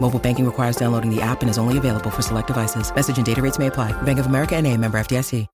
[0.00, 2.90] Mobile banking requires downloading the app and is only available for select devices.
[2.94, 3.92] Message and data rates may apply.
[4.02, 5.46] Bank of America and a member FDIC.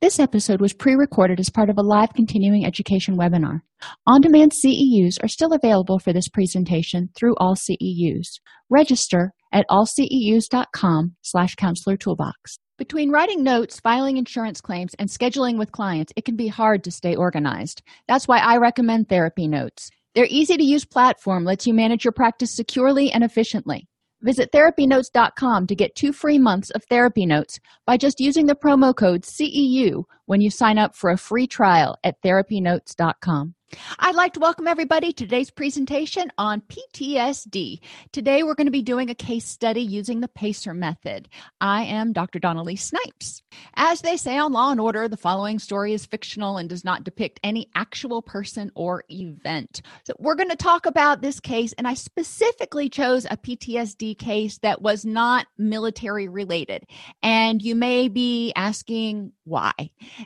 [0.00, 3.60] This episode was pre-recorded as part of a live continuing education webinar.
[4.06, 8.40] On-demand CEUs are still available for this presentation through all CEUs.
[8.70, 12.58] Register at allceus.com slash counselor toolbox.
[12.80, 16.90] Between writing notes, filing insurance claims, and scheduling with clients, it can be hard to
[16.90, 17.82] stay organized.
[18.08, 19.90] That's why I recommend Therapy Notes.
[20.14, 23.86] Their easy to use platform lets you manage your practice securely and efficiently.
[24.22, 28.96] Visit therapynotes.com to get two free months of therapy notes by just using the promo
[28.96, 33.54] code CEU when you sign up for a free trial at therapynotes.com.
[33.98, 37.78] I'd like to welcome everybody to today's presentation on PTSD.
[38.12, 41.28] Today, we're going to be doing a case study using the PACER method.
[41.60, 42.40] I am Dr.
[42.40, 43.42] Dawn-Elise Snipes.
[43.74, 47.04] As they say on Law and Order, the following story is fictional and does not
[47.04, 49.82] depict any actual person or event.
[50.04, 54.58] So, we're going to talk about this case, and I specifically chose a PTSD case
[54.58, 56.84] that was not military related.
[57.22, 59.72] And you may be asking why.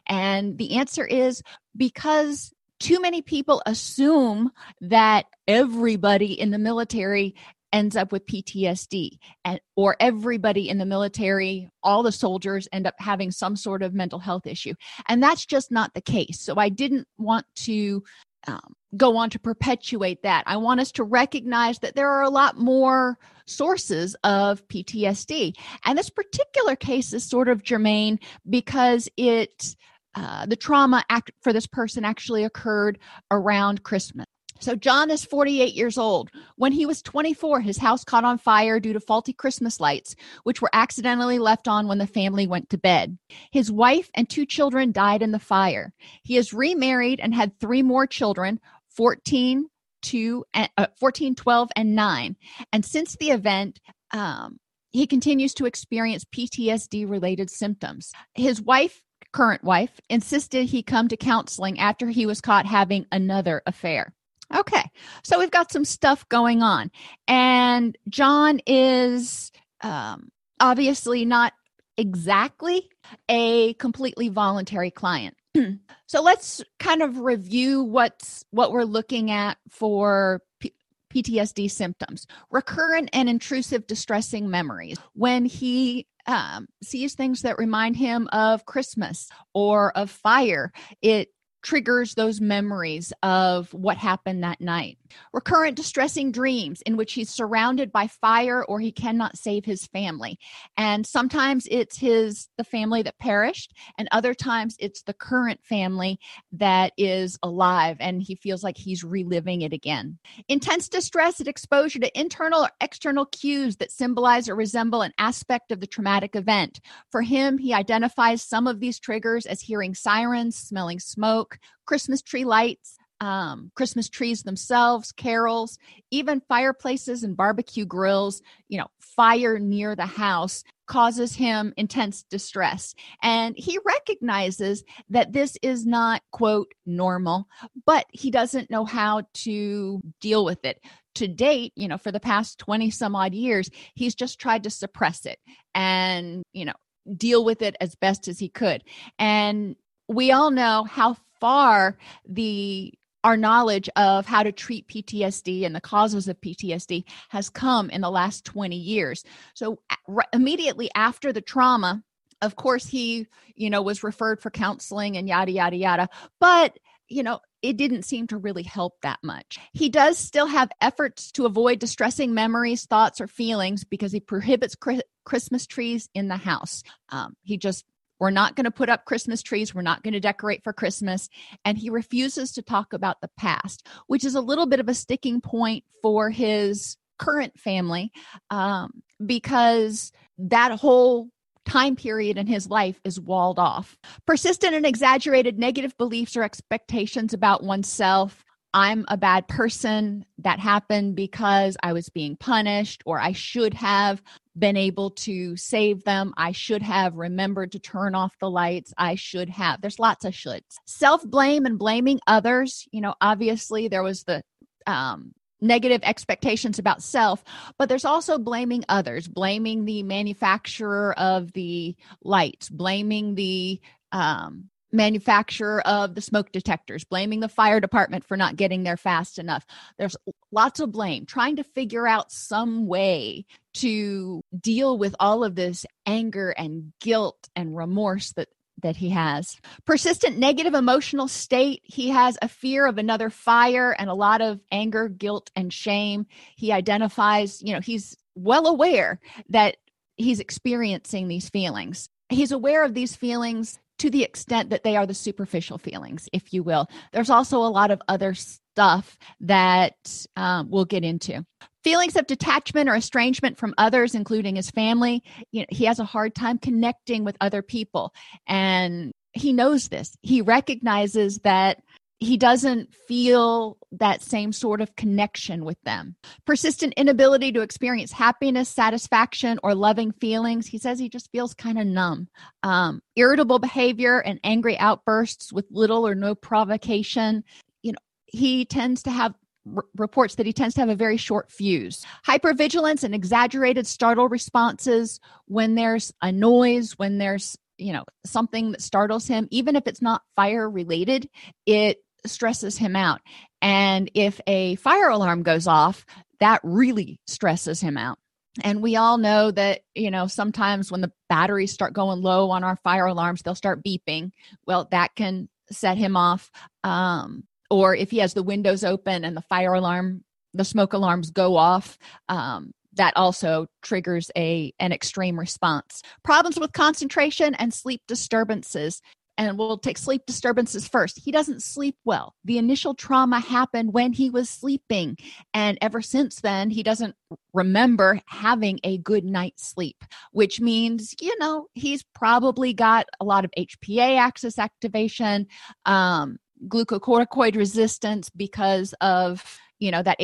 [0.07, 1.43] And the answer is
[1.77, 7.35] because too many people assume that everybody in the military
[7.75, 12.95] ends up with PTSD and or everybody in the military all the soldiers end up
[12.99, 14.75] having some sort of mental health issue.
[15.09, 16.41] And that's just not the case.
[16.41, 18.05] So I didn't want to
[18.47, 20.45] um, go on to perpetuate that.
[20.47, 25.99] I want us to recognize that there are a lot more sources of PTSD and
[25.99, 28.19] this particular case is sort of germane
[28.49, 29.77] because it
[30.15, 32.99] uh, the trauma act for this person actually occurred
[33.31, 34.27] around Christmas.
[34.61, 36.31] So, John is 48 years old.
[36.57, 40.15] When he was 24, his house caught on fire due to faulty Christmas lights,
[40.45, 43.19] which were accidentally left on when the family went to bed.
[43.51, 45.93] His wife and two children died in the fire.
[46.23, 48.61] He is remarried and had three more children
[48.91, 49.67] 14,
[50.03, 52.37] two, uh, 14 12, and 9.
[52.73, 53.81] And since the event,
[54.13, 54.61] um,
[54.93, 58.13] he continues to experience PTSD related symptoms.
[58.35, 59.03] His wife
[59.35, 64.15] current wife, insisted he come to counseling after he was caught having another affair.
[64.55, 64.85] Okay,
[65.25, 66.91] so we've got some stuff going on.
[67.27, 69.51] And John is
[69.81, 70.31] um,
[70.61, 71.53] obviously not
[71.97, 72.89] exactly
[73.29, 75.37] a completely voluntary client.
[76.07, 80.75] so let's kind of review what's what we're looking at for P-
[81.13, 82.29] PTSD symptoms.
[82.53, 84.99] Recurrent and intrusive distressing memories.
[85.15, 91.29] When he um, sees things that remind him of Christmas or of fire, it
[91.63, 94.99] triggers those memories of what happened that night.
[95.33, 100.39] Recurrent distressing dreams in which he's surrounded by fire or he cannot save his family.
[100.77, 106.19] And sometimes it's his the family that perished and other times it's the current family
[106.53, 110.19] that is alive and he feels like he's reliving it again.
[110.49, 115.73] Intense distress at exposure to internal or external cues that symbolize or resemble an aspect
[115.73, 116.81] of the traumatic event.
[117.11, 122.45] For him, he identifies some of these triggers as hearing sirens, smelling smoke, Christmas tree
[122.45, 125.79] lights, um, Christmas trees themselves, carols,
[126.11, 132.95] even fireplaces and barbecue grills, you know, fire near the house causes him intense distress.
[133.23, 137.49] And he recognizes that this is not, quote, normal,
[137.87, 140.81] but he doesn't know how to deal with it.
[141.15, 144.71] To date, you know, for the past 20 some odd years, he's just tried to
[144.71, 145.39] suppress it
[145.75, 146.75] and, you know,
[147.17, 148.85] deal with it as best as he could.
[149.19, 149.77] And
[150.09, 151.97] we all know how far
[152.29, 152.93] the
[153.25, 158.03] our knowledge of how to treat PTSD and the causes of PTSD has come in
[158.03, 159.25] the last 20 years.
[159.55, 162.05] So r- immediately after the trauma,
[162.43, 163.27] of course he,
[163.57, 166.09] you know, was referred for counseling and yada yada yada.
[166.39, 166.79] But,
[167.09, 169.59] you know, it didn't seem to really help that much.
[169.73, 174.77] He does still have efforts to avoid distressing memories, thoughts, or feelings because he prohibits
[175.25, 176.83] Christmas trees in the house.
[177.09, 177.87] Um, he just
[178.21, 179.75] we're not going to put up Christmas trees.
[179.75, 181.29] We're not going to decorate for Christmas.
[181.65, 184.95] And he refuses to talk about the past, which is a little bit of a
[184.95, 188.13] sticking point for his current family
[188.51, 191.29] um, because that whole
[191.65, 193.97] time period in his life is walled off.
[194.27, 198.45] Persistent and exaggerated negative beliefs or expectations about oneself.
[198.75, 200.27] I'm a bad person.
[200.39, 204.21] That happened because I was being punished, or I should have
[204.59, 206.35] been able to save them.
[206.37, 208.93] I should have remembered to turn off the lights.
[208.99, 209.81] I should have.
[209.81, 210.63] There's lots of shoulds.
[210.87, 212.89] Self blame and blaming others.
[212.91, 214.43] You know, obviously, there was the
[214.89, 217.45] um, negative expectations about self,
[217.79, 223.81] but there's also blaming others, blaming the manufacturer of the lights, blaming the
[224.11, 229.39] um, manufacturer of the smoke detectors, blaming the fire department for not getting there fast
[229.39, 229.67] enough.
[229.99, 230.17] There's
[230.53, 233.45] lots of blame, trying to figure out some way
[233.75, 238.49] to deal with all of this anger and guilt and remorse that
[238.83, 239.57] that he has.
[239.87, 241.81] Persistent negative emotional state.
[241.85, 246.27] He has a fear of another fire and a lot of anger, guilt, and shame.
[246.57, 249.77] He identifies, you know, he's well aware that
[250.17, 252.09] he's experiencing these feelings.
[252.29, 256.53] He's aware of these feelings to the extent that they are the superficial feelings, if
[256.53, 256.89] you will.
[257.13, 261.45] There's also a lot of other stuff that um, we'll get into.
[261.83, 265.23] Feelings of detachment or estrangement from others, including his family.
[265.53, 268.13] You know, he has a hard time connecting with other people.
[268.47, 270.17] And he knows this.
[270.23, 271.83] He recognizes that
[272.25, 276.17] he doesn't feel that same sort of connection with them.
[276.45, 280.67] Persistent inability to experience happiness, satisfaction, or loving feelings.
[280.67, 282.29] He says he just feels kind of numb.
[282.63, 287.45] Um, irritable behavior and angry outbursts with little or no provocation.
[287.83, 289.35] You know, he tends to have
[289.77, 292.05] r- reports that he tends to have a very short fuse.
[292.27, 298.83] Hypervigilance and exaggerated startle responses when there's a noise, when there's you know something that
[298.83, 301.29] startles him even if it's not fire related
[301.67, 303.21] it stresses him out.
[303.63, 306.05] And if a fire alarm goes off,
[306.41, 308.19] that really stresses him out.
[308.63, 312.63] And we all know that, you know, sometimes when the batteries start going low on
[312.63, 314.31] our fire alarms, they'll start beeping.
[314.67, 316.51] Well, that can set him off.
[316.85, 321.31] Um, or if he has the windows open and the fire alarm, the smoke alarms
[321.31, 328.01] go off, um, that also triggers a an extreme response problems with concentration and sleep
[328.07, 329.03] disturbances
[329.37, 331.19] and we'll take sleep disturbances first.
[331.19, 332.35] He doesn't sleep well.
[332.45, 335.17] The initial trauma happened when he was sleeping.
[335.53, 337.17] And ever since then, he doesn't
[337.53, 343.45] remember having a good night's sleep, which means, you know, he's probably got a lot
[343.45, 345.47] of HPA axis activation,
[345.85, 350.21] um, glucocorticoid resistance because of, you know, that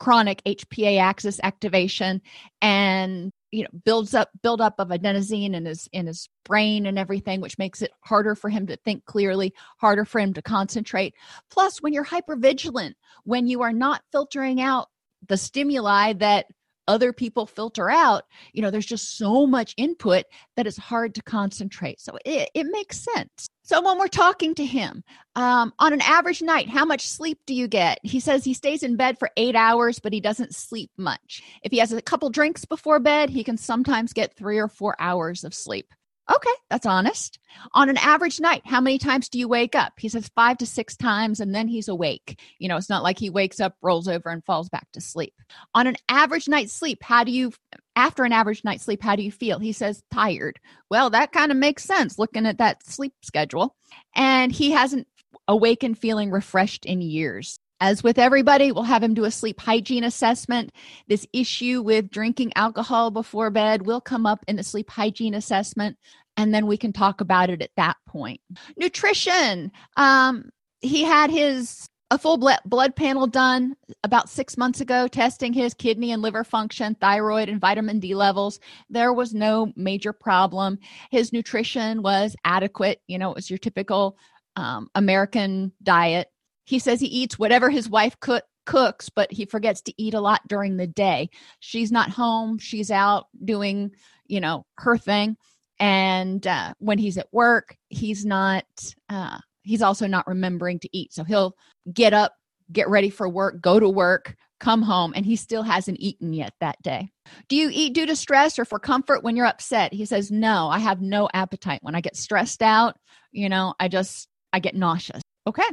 [0.00, 2.20] chronic HPA axis activation.
[2.60, 6.98] And you know builds up build up of adenosine in his in his brain and
[6.98, 11.14] everything which makes it harder for him to think clearly harder for him to concentrate.
[11.50, 14.88] Plus when you're hyper vigilant when you are not filtering out
[15.28, 16.46] the stimuli that
[16.88, 20.24] other people filter out you know there's just so much input
[20.56, 22.00] that it's hard to concentrate.
[22.00, 23.48] So it, it makes sense.
[23.62, 25.02] So when we're talking to him
[25.36, 27.98] um, on an average night how much sleep do you get?
[28.02, 31.42] He says he stays in bed for eight hours but he doesn't sleep much.
[31.62, 34.96] If he has a couple drinks before bed he can sometimes get three or four
[34.98, 35.92] hours of sleep
[36.32, 37.38] Okay, that's honest.
[37.74, 39.92] On an average night, how many times do you wake up?
[39.98, 42.40] He says five to six times, and then he's awake.
[42.58, 45.34] You know, it's not like he wakes up, rolls over, and falls back to sleep.
[45.74, 47.52] On an average night's sleep, how do you,
[47.94, 49.58] after an average night's sleep, how do you feel?
[49.58, 50.58] He says tired.
[50.90, 53.76] Well, that kind of makes sense looking at that sleep schedule.
[54.16, 55.06] And he hasn't
[55.46, 57.58] awakened feeling refreshed in years.
[57.80, 60.72] As with everybody, we'll have him do a sleep hygiene assessment.
[61.08, 65.96] This issue with drinking alcohol before bed will come up in the sleep hygiene assessment,
[66.36, 68.40] and then we can talk about it at that point.
[68.76, 69.72] Nutrition.
[69.96, 70.50] Um,
[70.80, 76.12] he had his a full blood panel done about six months ago, testing his kidney
[76.12, 78.60] and liver function, thyroid, and vitamin D levels.
[78.88, 80.78] There was no major problem.
[81.10, 83.00] His nutrition was adequate.
[83.08, 84.16] You know, it was your typical
[84.54, 86.28] um, American diet.
[86.64, 90.20] He says he eats whatever his wife cook, cooks, but he forgets to eat a
[90.20, 91.30] lot during the day.
[91.60, 93.92] She's not home, she's out doing,
[94.26, 95.36] you know, her thing.
[95.78, 98.64] And uh, when he's at work, he's not,
[99.08, 101.12] uh, he's also not remembering to eat.
[101.12, 101.56] So he'll
[101.92, 102.34] get up,
[102.72, 106.54] get ready for work, go to work, come home, and he still hasn't eaten yet
[106.60, 107.10] that day.
[107.48, 109.92] Do you eat due to stress or for comfort when you're upset?
[109.92, 111.80] He says, No, I have no appetite.
[111.82, 112.96] When I get stressed out,
[113.32, 115.22] you know, I just, I get nauseous.
[115.46, 115.64] Okay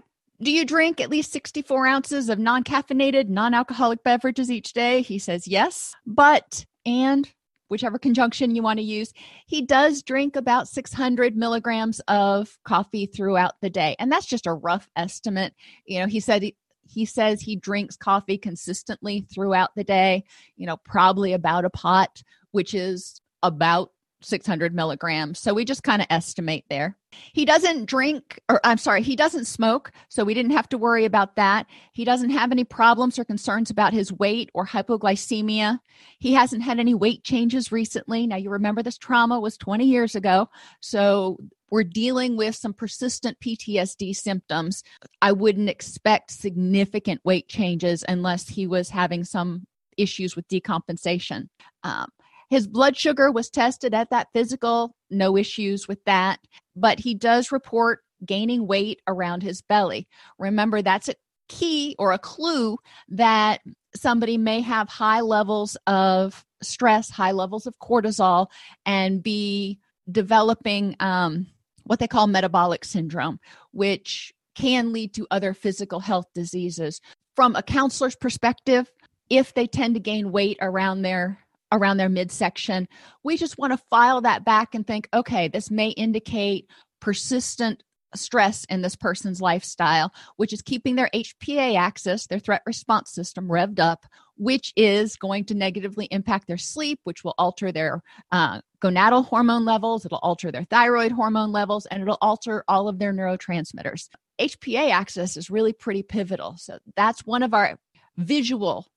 [0.41, 5.03] Do you drink at least 64 ounces of non caffeinated, non alcoholic beverages each day?
[5.03, 7.31] He says yes, but, and
[7.67, 9.13] whichever conjunction you want to use,
[9.45, 13.95] he does drink about 600 milligrams of coffee throughout the day.
[13.99, 15.53] And that's just a rough estimate.
[15.85, 16.55] You know, he said he,
[16.89, 20.23] he says he drinks coffee consistently throughout the day,
[20.57, 25.39] you know, probably about a pot, which is about 600 milligrams.
[25.39, 26.97] So we just kind of estimate there.
[27.33, 29.91] He doesn't drink, or I'm sorry, he doesn't smoke.
[30.09, 31.67] So we didn't have to worry about that.
[31.93, 35.79] He doesn't have any problems or concerns about his weight or hypoglycemia.
[36.19, 38.27] He hasn't had any weight changes recently.
[38.27, 40.49] Now, you remember this trauma was 20 years ago.
[40.79, 41.37] So
[41.69, 44.83] we're dealing with some persistent PTSD symptoms.
[45.21, 49.65] I wouldn't expect significant weight changes unless he was having some
[49.97, 51.47] issues with decompensation.
[51.83, 52.07] Um,
[52.51, 56.37] his blood sugar was tested at that physical, no issues with that,
[56.75, 60.05] but he does report gaining weight around his belly.
[60.37, 61.15] Remember, that's a
[61.47, 62.77] key or a clue
[63.07, 63.61] that
[63.95, 68.47] somebody may have high levels of stress, high levels of cortisol,
[68.85, 69.79] and be
[70.11, 71.47] developing um,
[71.85, 73.39] what they call metabolic syndrome,
[73.71, 76.99] which can lead to other physical health diseases.
[77.33, 78.91] From a counselor's perspective,
[79.29, 81.39] if they tend to gain weight around their
[81.71, 82.87] around their midsection.
[83.23, 86.67] We just want to file that back and think, okay, this may indicate
[86.99, 87.83] persistent
[88.15, 93.47] stress in this person's lifestyle, which is keeping their HPA axis, their threat response system,
[93.47, 98.01] revved up, which is going to negatively impact their sleep, which will alter their
[98.31, 102.99] uh, gonadal hormone levels, it'll alter their thyroid hormone levels, and it'll alter all of
[102.99, 104.09] their neurotransmitters.
[104.39, 106.55] HPA axis is really pretty pivotal.
[106.57, 107.77] So that's one of our
[108.17, 108.87] visual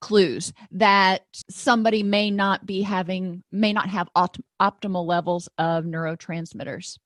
[0.00, 6.98] clues that somebody may not be having may not have opt- optimal levels of neurotransmitters.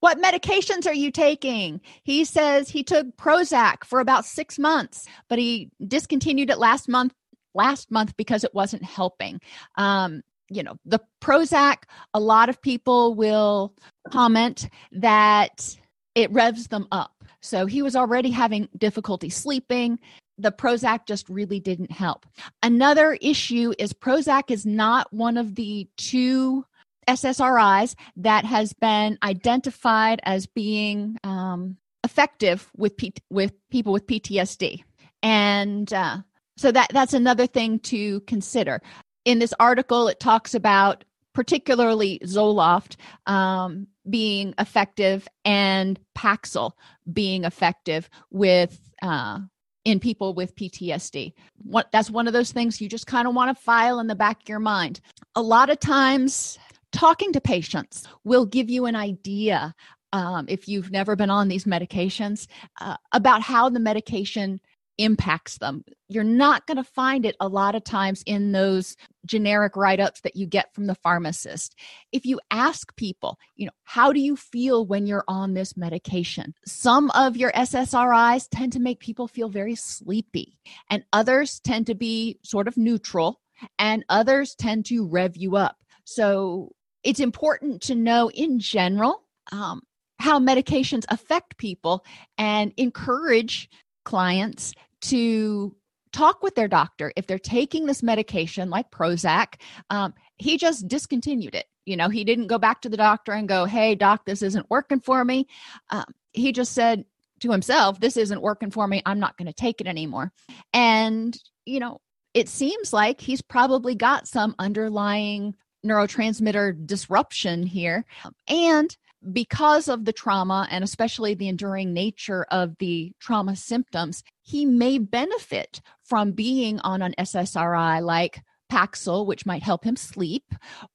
[0.00, 1.80] What medications are you taking?
[2.02, 7.12] He says he took prozac for about six months but he discontinued it last month
[7.54, 9.40] last month because it wasn't helping.
[9.76, 11.78] Um, you know the prozac
[12.14, 13.74] a lot of people will
[14.12, 15.76] comment that
[16.14, 17.12] it revs them up.
[17.40, 19.98] So he was already having difficulty sleeping
[20.38, 22.26] the Prozac just really didn't help.
[22.62, 26.64] Another issue is Prozac is not one of the two
[27.08, 34.82] SSRIs that has been identified as being um, effective with P- with people with PTSD,
[35.22, 36.18] and uh,
[36.56, 38.80] so that that's another thing to consider.
[39.24, 46.72] In this article, it talks about particularly Zoloft um, being effective and Paxil
[47.12, 49.40] being effective with uh,
[49.86, 51.32] in people with PTSD.
[51.62, 54.16] What, that's one of those things you just kind of want to file in the
[54.16, 55.00] back of your mind.
[55.36, 56.58] A lot of times,
[56.90, 59.72] talking to patients will give you an idea
[60.12, 62.48] um, if you've never been on these medications
[62.80, 64.60] uh, about how the medication
[64.98, 65.84] impacts them.
[66.08, 70.20] You're not going to find it a lot of times in those generic write ups
[70.22, 71.74] that you get from the pharmacist.
[72.12, 76.54] If you ask people, you know, how do you feel when you're on this medication?
[76.64, 80.58] Some of your SSRIs tend to make people feel very sleepy,
[80.90, 83.40] and others tend to be sort of neutral,
[83.78, 85.76] and others tend to rev you up.
[86.04, 86.72] So
[87.02, 89.22] it's important to know in general
[89.52, 89.82] um,
[90.18, 92.04] how medications affect people
[92.38, 93.68] and encourage
[94.04, 94.72] clients
[95.02, 95.74] to
[96.12, 99.60] talk with their doctor if they're taking this medication like Prozac.
[99.90, 101.66] Um, he just discontinued it.
[101.84, 104.70] You know, he didn't go back to the doctor and go, Hey, doc, this isn't
[104.70, 105.46] working for me.
[105.90, 107.04] Um, he just said
[107.40, 109.02] to himself, This isn't working for me.
[109.06, 110.32] I'm not going to take it anymore.
[110.72, 112.00] And, you know,
[112.34, 115.54] it seems like he's probably got some underlying
[115.86, 118.04] neurotransmitter disruption here.
[118.48, 118.96] And
[119.32, 124.98] because of the trauma and especially the enduring nature of the trauma symptoms, he may
[124.98, 128.40] benefit from being on an SSRI like
[128.70, 130.44] Paxil, which might help him sleep,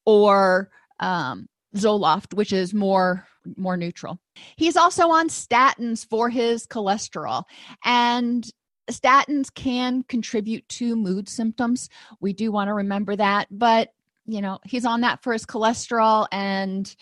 [0.06, 0.70] or
[1.00, 4.20] um, Zoloft, which is more more neutral.
[4.56, 7.44] He's also on statins for his cholesterol,
[7.84, 8.48] and
[8.90, 11.90] statins can contribute to mood symptoms.
[12.20, 13.94] We do want to remember that, but
[14.32, 16.96] you know he's on that for his cholesterol and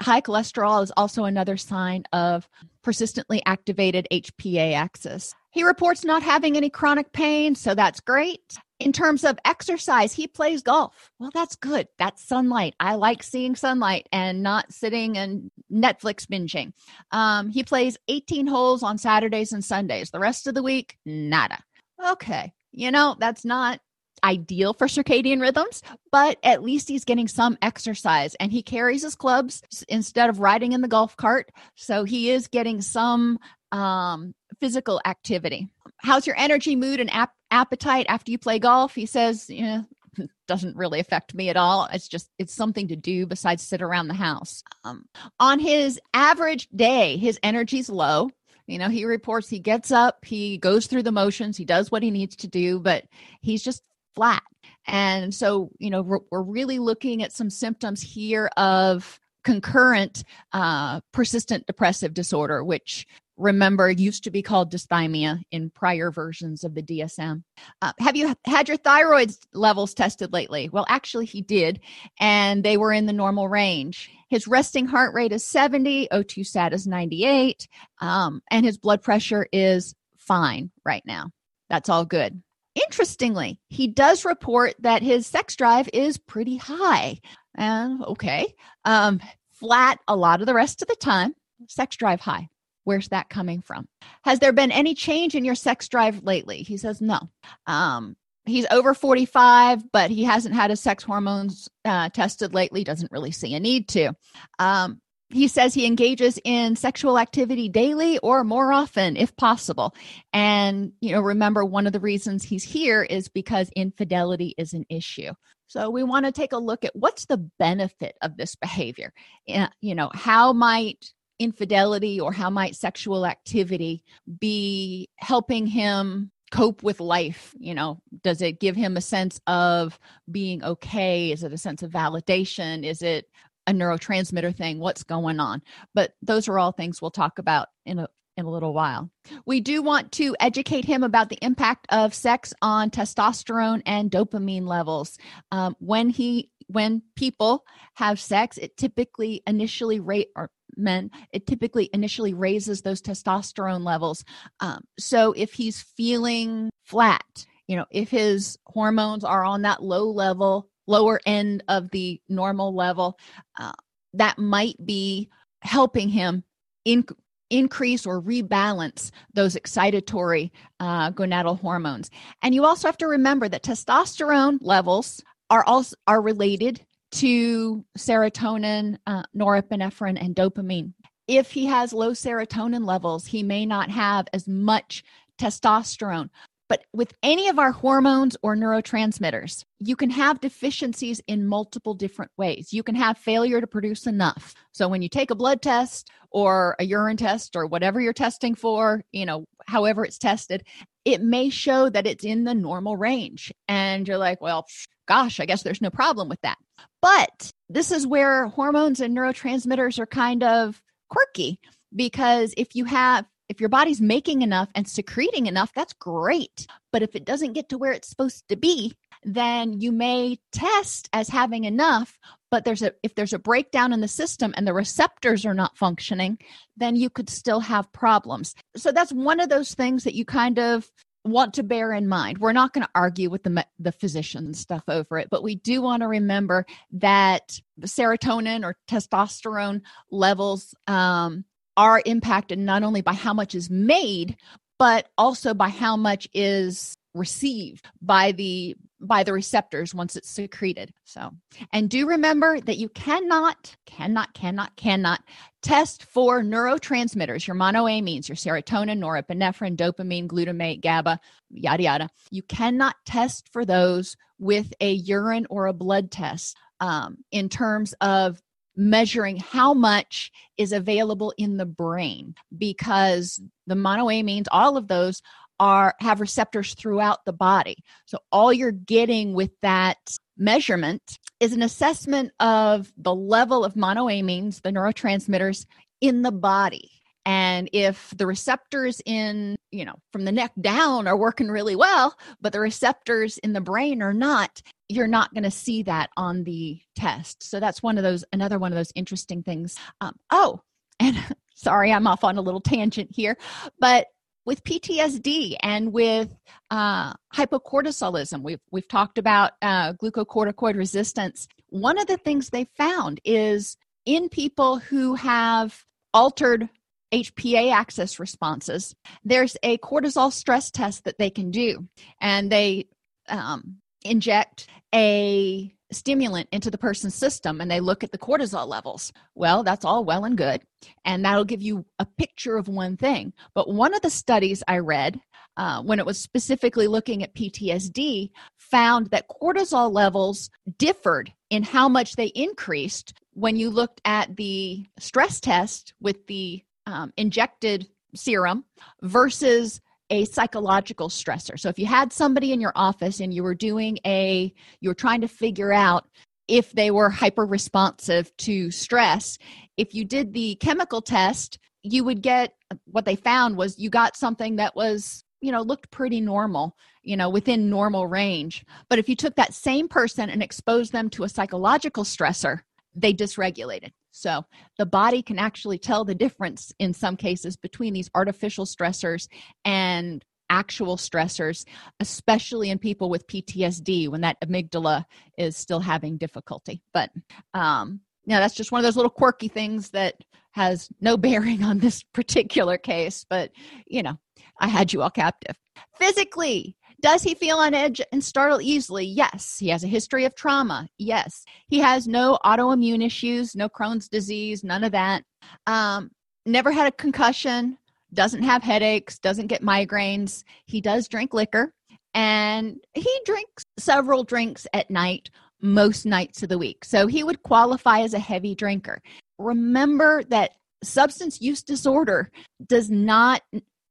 [0.00, 2.48] high cholesterol is also another sign of
[2.82, 5.34] persistently activated HPA axis.
[5.50, 8.56] He reports not having any chronic pain, so that's great.
[8.80, 11.10] In terms of exercise, he plays golf.
[11.18, 11.86] Well, that's good.
[11.96, 12.74] That's sunlight.
[12.80, 16.72] I like seeing sunlight and not sitting and Netflix binging.
[17.12, 20.10] Um, he plays 18 holes on Saturdays and Sundays.
[20.10, 21.58] The rest of the week, nada.
[22.04, 22.52] Okay.
[22.72, 23.80] You know, that's not
[24.24, 29.14] ideal for circadian rhythms, but at least he's getting some exercise and he carries his
[29.14, 31.52] clubs instead of riding in the golf cart.
[31.74, 33.38] So he is getting some
[33.70, 35.68] um, physical activity.
[35.98, 38.94] How's your energy, mood, and ap- appetite after you play golf?
[38.94, 39.84] He says, you know,
[40.48, 41.88] doesn't really affect me at all.
[41.92, 44.62] It's just it's something to do besides sit around the house.
[44.84, 45.06] Um,
[45.40, 48.30] on his average day, his energy's low.
[48.66, 52.02] You know, he reports he gets up, he goes through the motions, he does what
[52.02, 53.04] he needs to do, but
[53.42, 53.82] he's just
[54.14, 54.42] flat.
[54.86, 61.00] And so, you know, we're, we're really looking at some symptoms here of concurrent uh,
[61.12, 63.06] persistent depressive disorder, which
[63.36, 67.42] remember used to be called dysthymia in prior versions of the DSM.
[67.82, 70.68] Uh, have you had your thyroid levels tested lately?
[70.68, 71.80] Well, actually, he did,
[72.20, 74.10] and they were in the normal range.
[74.28, 77.68] His resting heart rate is 70, O2 sat is 98,
[78.00, 81.30] um, and his blood pressure is fine right now.
[81.68, 82.42] That's all good.
[82.74, 87.20] Interestingly, he does report that his sex drive is pretty high.
[87.54, 88.54] And okay,
[88.84, 89.20] um,
[89.52, 91.34] flat a lot of the rest of the time,
[91.68, 92.48] sex drive high.
[92.84, 93.88] Where's that coming from?
[94.24, 96.58] Has there been any change in your sex drive lately?
[96.58, 97.30] He says no.
[97.66, 103.12] Um, he's over 45, but he hasn't had his sex hormones uh, tested lately, doesn't
[103.12, 104.12] really see a need to.
[104.58, 105.00] Um,
[105.34, 109.92] he says he engages in sexual activity daily or more often if possible.
[110.32, 114.86] And you know remember one of the reasons he's here is because infidelity is an
[114.88, 115.32] issue.
[115.66, 119.12] So we want to take a look at what's the benefit of this behavior.
[119.52, 121.04] Uh, you know how might
[121.40, 124.04] infidelity or how might sexual activity
[124.38, 127.52] be helping him cope with life?
[127.58, 129.98] You know does it give him a sense of
[130.30, 131.32] being okay?
[131.32, 132.84] Is it a sense of validation?
[132.84, 133.26] Is it
[133.66, 135.62] a neurotransmitter thing what's going on
[135.94, 139.10] but those are all things we'll talk about in a in a little while.
[139.46, 144.66] We do want to educate him about the impact of sex on testosterone and dopamine
[144.66, 145.18] levels.
[145.52, 151.90] Um, when he when people have sex, it typically initially rate or men, it typically
[151.92, 154.24] initially raises those testosterone levels.
[154.60, 160.10] Um, so if he's feeling flat, you know, if his hormones are on that low
[160.10, 163.18] level, lower end of the normal level,
[163.58, 163.72] uh,
[164.14, 165.28] that might be
[165.62, 166.44] helping him
[166.84, 167.04] in,
[167.50, 172.10] increase or rebalance those excitatory uh, gonadal hormones.
[172.42, 178.96] And you also have to remember that testosterone levels are also are related to serotonin,
[179.06, 180.92] uh, norepinephrine, and dopamine.
[181.28, 185.04] If he has low serotonin levels, he may not have as much
[185.38, 186.30] testosterone.
[186.68, 192.30] But with any of our hormones or neurotransmitters, you can have deficiencies in multiple different
[192.38, 192.72] ways.
[192.72, 194.54] You can have failure to produce enough.
[194.72, 198.54] So when you take a blood test or a urine test or whatever you're testing
[198.54, 200.64] for, you know, however it's tested,
[201.04, 203.52] it may show that it's in the normal range.
[203.68, 204.66] And you're like, well,
[205.06, 206.56] gosh, I guess there's no problem with that.
[207.02, 211.60] But this is where hormones and neurotransmitters are kind of quirky
[211.94, 216.66] because if you have if your body's making enough and secreting enough, that's great.
[216.90, 221.08] But if it doesn't get to where it's supposed to be, then you may test
[221.12, 222.18] as having enough,
[222.50, 225.78] but there's a if there's a breakdown in the system and the receptors are not
[225.78, 226.36] functioning,
[226.76, 228.56] then you could still have problems.
[228.76, 230.90] So that's one of those things that you kind of
[231.24, 232.38] want to bear in mind.
[232.38, 235.80] We're not going to argue with the the physician stuff over it, but we do
[235.80, 241.44] want to remember that the serotonin or testosterone levels um,
[241.76, 244.36] are impacted not only by how much is made,
[244.78, 250.92] but also by how much is received by the by the receptors once it's secreted.
[251.04, 251.30] So
[251.72, 255.22] and do remember that you cannot cannot cannot cannot
[255.62, 262.10] test for neurotransmitters your monoamines your serotonin norepinephrine dopamine glutamate gaba yada yada.
[262.30, 267.94] You cannot test for those with a urine or a blood test um, in terms
[268.00, 268.42] of
[268.76, 275.22] measuring how much is available in the brain because the monoamines all of those
[275.60, 277.76] are have receptors throughout the body.
[278.06, 279.98] So all you're getting with that
[280.36, 285.66] measurement is an assessment of the level of monoamines, the neurotransmitters
[286.00, 286.90] in the body.
[287.26, 292.16] And if the receptors in, you know, from the neck down are working really well,
[292.40, 296.44] but the receptors in the brain are not, you're not going to see that on
[296.44, 297.42] the test.
[297.42, 299.76] So that's one of those, another one of those interesting things.
[300.00, 300.60] Um, oh,
[301.00, 301.16] and
[301.54, 303.36] sorry, I'm off on a little tangent here,
[303.80, 304.06] but
[304.46, 306.36] with PTSD and with
[306.70, 308.42] uh, hypocortisolism.
[308.42, 311.48] We've we've talked about uh, glucocorticoid resistance.
[311.70, 316.68] One of the things they found is in people who have altered
[317.14, 321.86] HPA axis responses, there's a cortisol stress test that they can do,
[322.20, 322.88] and they
[323.28, 329.12] um, inject a stimulant into the person's system and they look at the cortisol levels.
[329.34, 330.62] Well, that's all well and good.
[331.04, 333.32] And that'll give you a picture of one thing.
[333.54, 335.20] But one of the studies I read,
[335.56, 341.88] uh, when it was specifically looking at PTSD, found that cortisol levels differed in how
[341.88, 348.64] much they increased when you looked at the stress test with the um, injected serum
[349.02, 351.58] versus a psychological stressor.
[351.58, 354.94] So if you had somebody in your office and you were doing a you were
[354.94, 356.06] trying to figure out
[356.46, 359.38] if they were hyper responsive to stress,
[359.76, 364.16] if you did the chemical test, you would get what they found was you got
[364.16, 368.64] something that was, you know, looked pretty normal, you know, within normal range.
[368.88, 372.60] But if you took that same person and exposed them to a psychological stressor,
[372.94, 373.92] they dysregulated.
[374.14, 374.44] So
[374.78, 379.26] the body can actually tell the difference in some cases between these artificial stressors
[379.64, 381.64] and actual stressors,
[381.98, 385.04] especially in people with PTSD when that amygdala
[385.36, 386.80] is still having difficulty.
[386.92, 387.10] But
[387.54, 390.14] um, yeah, that's just one of those little quirky things that
[390.52, 393.26] has no bearing on this particular case.
[393.28, 393.50] But
[393.84, 394.16] you know,
[394.60, 395.56] I had you all captive.
[395.98, 399.04] Physically, does he feel on edge and startle easily?
[399.04, 399.58] Yes.
[399.58, 400.88] He has a history of trauma.
[400.96, 401.44] Yes.
[401.68, 405.22] He has no autoimmune issues, no Crohn's disease, none of that.
[405.66, 406.12] Um,
[406.46, 407.76] never had a concussion,
[408.14, 410.44] doesn't have headaches, doesn't get migraines.
[410.64, 411.74] He does drink liquor
[412.14, 415.28] and he drinks several drinks at night
[415.60, 416.86] most nights of the week.
[416.86, 419.02] So he would qualify as a heavy drinker.
[419.38, 422.30] Remember that substance use disorder
[422.66, 423.42] does not